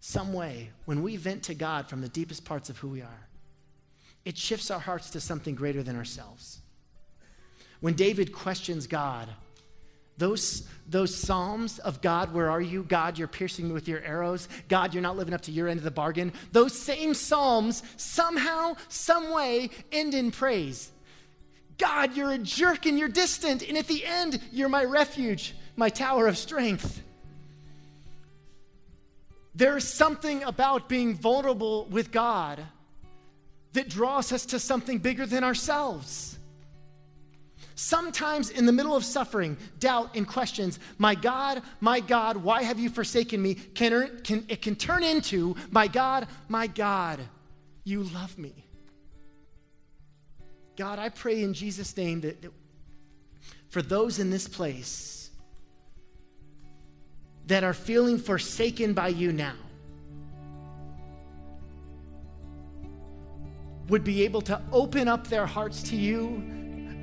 some 0.00 0.32
way, 0.32 0.70
when 0.84 1.02
we 1.02 1.16
vent 1.16 1.44
to 1.44 1.54
God 1.54 1.88
from 1.88 2.00
the 2.00 2.08
deepest 2.08 2.44
parts 2.44 2.68
of 2.68 2.76
who 2.78 2.88
we 2.88 3.02
are, 3.02 3.28
it 4.24 4.36
shifts 4.36 4.70
our 4.70 4.80
hearts 4.80 5.10
to 5.10 5.20
something 5.20 5.54
greater 5.54 5.82
than 5.82 5.96
ourselves. 5.96 6.60
When 7.80 7.94
David 7.94 8.32
questions 8.32 8.86
God, 8.86 9.28
those, 10.18 10.68
those 10.86 11.14
Psalms 11.14 11.78
of 11.78 12.02
God, 12.02 12.34
where 12.34 12.50
are 12.50 12.60
you? 12.60 12.82
God, 12.82 13.16
you're 13.16 13.28
piercing 13.28 13.68
me 13.68 13.72
with 13.72 13.88
your 13.88 14.02
arrows. 14.02 14.48
God, 14.68 14.92
you're 14.92 15.02
not 15.02 15.16
living 15.16 15.32
up 15.32 15.40
to 15.42 15.52
your 15.52 15.68
end 15.68 15.78
of 15.78 15.84
the 15.84 15.90
bargain. 15.90 16.32
Those 16.52 16.78
same 16.78 17.14
Psalms 17.14 17.82
somehow, 17.96 18.74
some 18.88 19.32
way 19.32 19.70
end 19.92 20.12
in 20.12 20.30
praise. 20.30 20.90
God, 21.80 22.14
you're 22.14 22.30
a 22.30 22.38
jerk 22.38 22.84
and 22.84 22.98
you're 22.98 23.08
distant. 23.08 23.62
And 23.66 23.76
at 23.78 23.86
the 23.86 24.04
end, 24.04 24.40
you're 24.52 24.68
my 24.68 24.84
refuge, 24.84 25.54
my 25.76 25.88
tower 25.88 26.28
of 26.28 26.36
strength. 26.36 27.02
There's 29.54 29.88
something 29.88 30.42
about 30.42 30.88
being 30.88 31.14
vulnerable 31.14 31.86
with 31.86 32.12
God 32.12 32.62
that 33.72 33.88
draws 33.88 34.30
us 34.30 34.46
to 34.46 34.58
something 34.58 34.98
bigger 34.98 35.26
than 35.26 35.42
ourselves. 35.42 36.38
Sometimes 37.74 38.50
in 38.50 38.66
the 38.66 38.72
middle 38.72 38.94
of 38.94 39.04
suffering, 39.04 39.56
doubt, 39.78 40.14
and 40.14 40.28
questions, 40.28 40.78
my 40.98 41.14
God, 41.14 41.62
my 41.80 42.00
God, 42.00 42.36
why 42.36 42.62
have 42.62 42.78
you 42.78 42.90
forsaken 42.90 43.40
me? 43.40 43.54
Can, 43.54 44.20
can, 44.22 44.44
it 44.48 44.60
can 44.60 44.76
turn 44.76 45.02
into, 45.02 45.56
my 45.70 45.88
God, 45.88 46.28
my 46.48 46.66
God, 46.66 47.20
you 47.84 48.02
love 48.02 48.36
me. 48.38 48.69
God, 50.80 50.98
I 50.98 51.10
pray 51.10 51.42
in 51.42 51.52
Jesus' 51.52 51.94
name 51.94 52.22
that, 52.22 52.40
that 52.40 52.50
for 53.68 53.82
those 53.82 54.18
in 54.18 54.30
this 54.30 54.48
place 54.48 55.28
that 57.48 57.64
are 57.64 57.74
feeling 57.74 58.16
forsaken 58.16 58.94
by 58.94 59.08
you 59.08 59.30
now, 59.30 59.56
would 63.90 64.04
be 64.04 64.22
able 64.22 64.40
to 64.40 64.58
open 64.72 65.06
up 65.06 65.26
their 65.26 65.44
hearts 65.44 65.82
to 65.82 65.96
you 65.96 66.42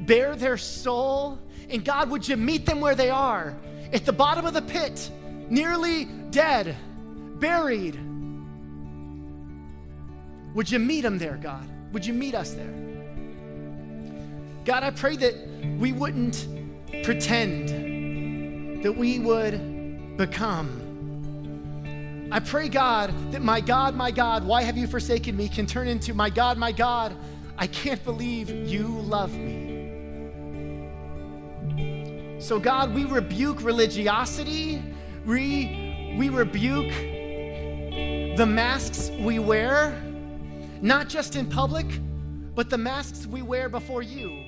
bare 0.07 0.35
their 0.35 0.57
soul. 0.57 1.37
And 1.69 1.85
God, 1.85 2.09
would 2.09 2.27
you 2.27 2.35
meet 2.35 2.65
them 2.65 2.81
where 2.81 2.95
they 2.95 3.11
are? 3.11 3.55
At 3.93 4.05
the 4.05 4.11
bottom 4.11 4.47
of 4.47 4.55
the 4.55 4.63
pit, 4.63 5.11
nearly 5.51 6.05
dead, 6.31 6.75
buried. 7.35 7.93
Would 10.55 10.71
you 10.71 10.79
meet 10.79 11.01
them 11.01 11.19
there, 11.19 11.37
God? 11.37 11.69
Would 11.93 12.03
you 12.03 12.15
meet 12.15 12.33
us 12.33 12.53
there? 12.53 12.86
God, 14.67 14.83
I 14.83 14.91
pray 14.91 15.15
that 15.15 15.33
we 15.79 15.93
wouldn't 15.93 16.45
pretend, 17.03 18.83
that 18.83 18.91
we 18.91 19.17
would 19.17 20.17
become. 20.17 20.83
I 22.33 22.41
pray, 22.41 22.67
God, 22.67 23.13
that 23.31 23.41
my 23.41 23.61
God, 23.61 23.95
my 23.95 24.11
God, 24.11 24.45
why 24.45 24.63
have 24.63 24.75
you 24.75 24.85
forsaken 24.85 25.37
me 25.37 25.47
can 25.47 25.67
turn 25.67 25.87
into 25.87 26.13
my 26.13 26.29
God, 26.29 26.57
my 26.57 26.73
God, 26.73 27.15
I 27.57 27.65
can't 27.67 28.03
believe 28.03 28.49
you 28.49 28.87
love 28.87 29.33
me. 29.33 29.77
So, 32.41 32.59
God, 32.59 32.93
we 32.93 33.05
rebuke 33.05 33.63
religiosity, 33.63 34.83
we, 35.25 36.15
we 36.19 36.27
rebuke 36.27 36.91
the 38.35 38.45
masks 38.45 39.11
we 39.11 39.39
wear, 39.39 39.97
not 40.81 41.07
just 41.07 41.37
in 41.37 41.45
public, 41.45 41.87
but 42.53 42.69
the 42.69 42.77
masks 42.77 43.25
we 43.25 43.41
wear 43.41 43.69
before 43.69 44.01
you. 44.01 44.46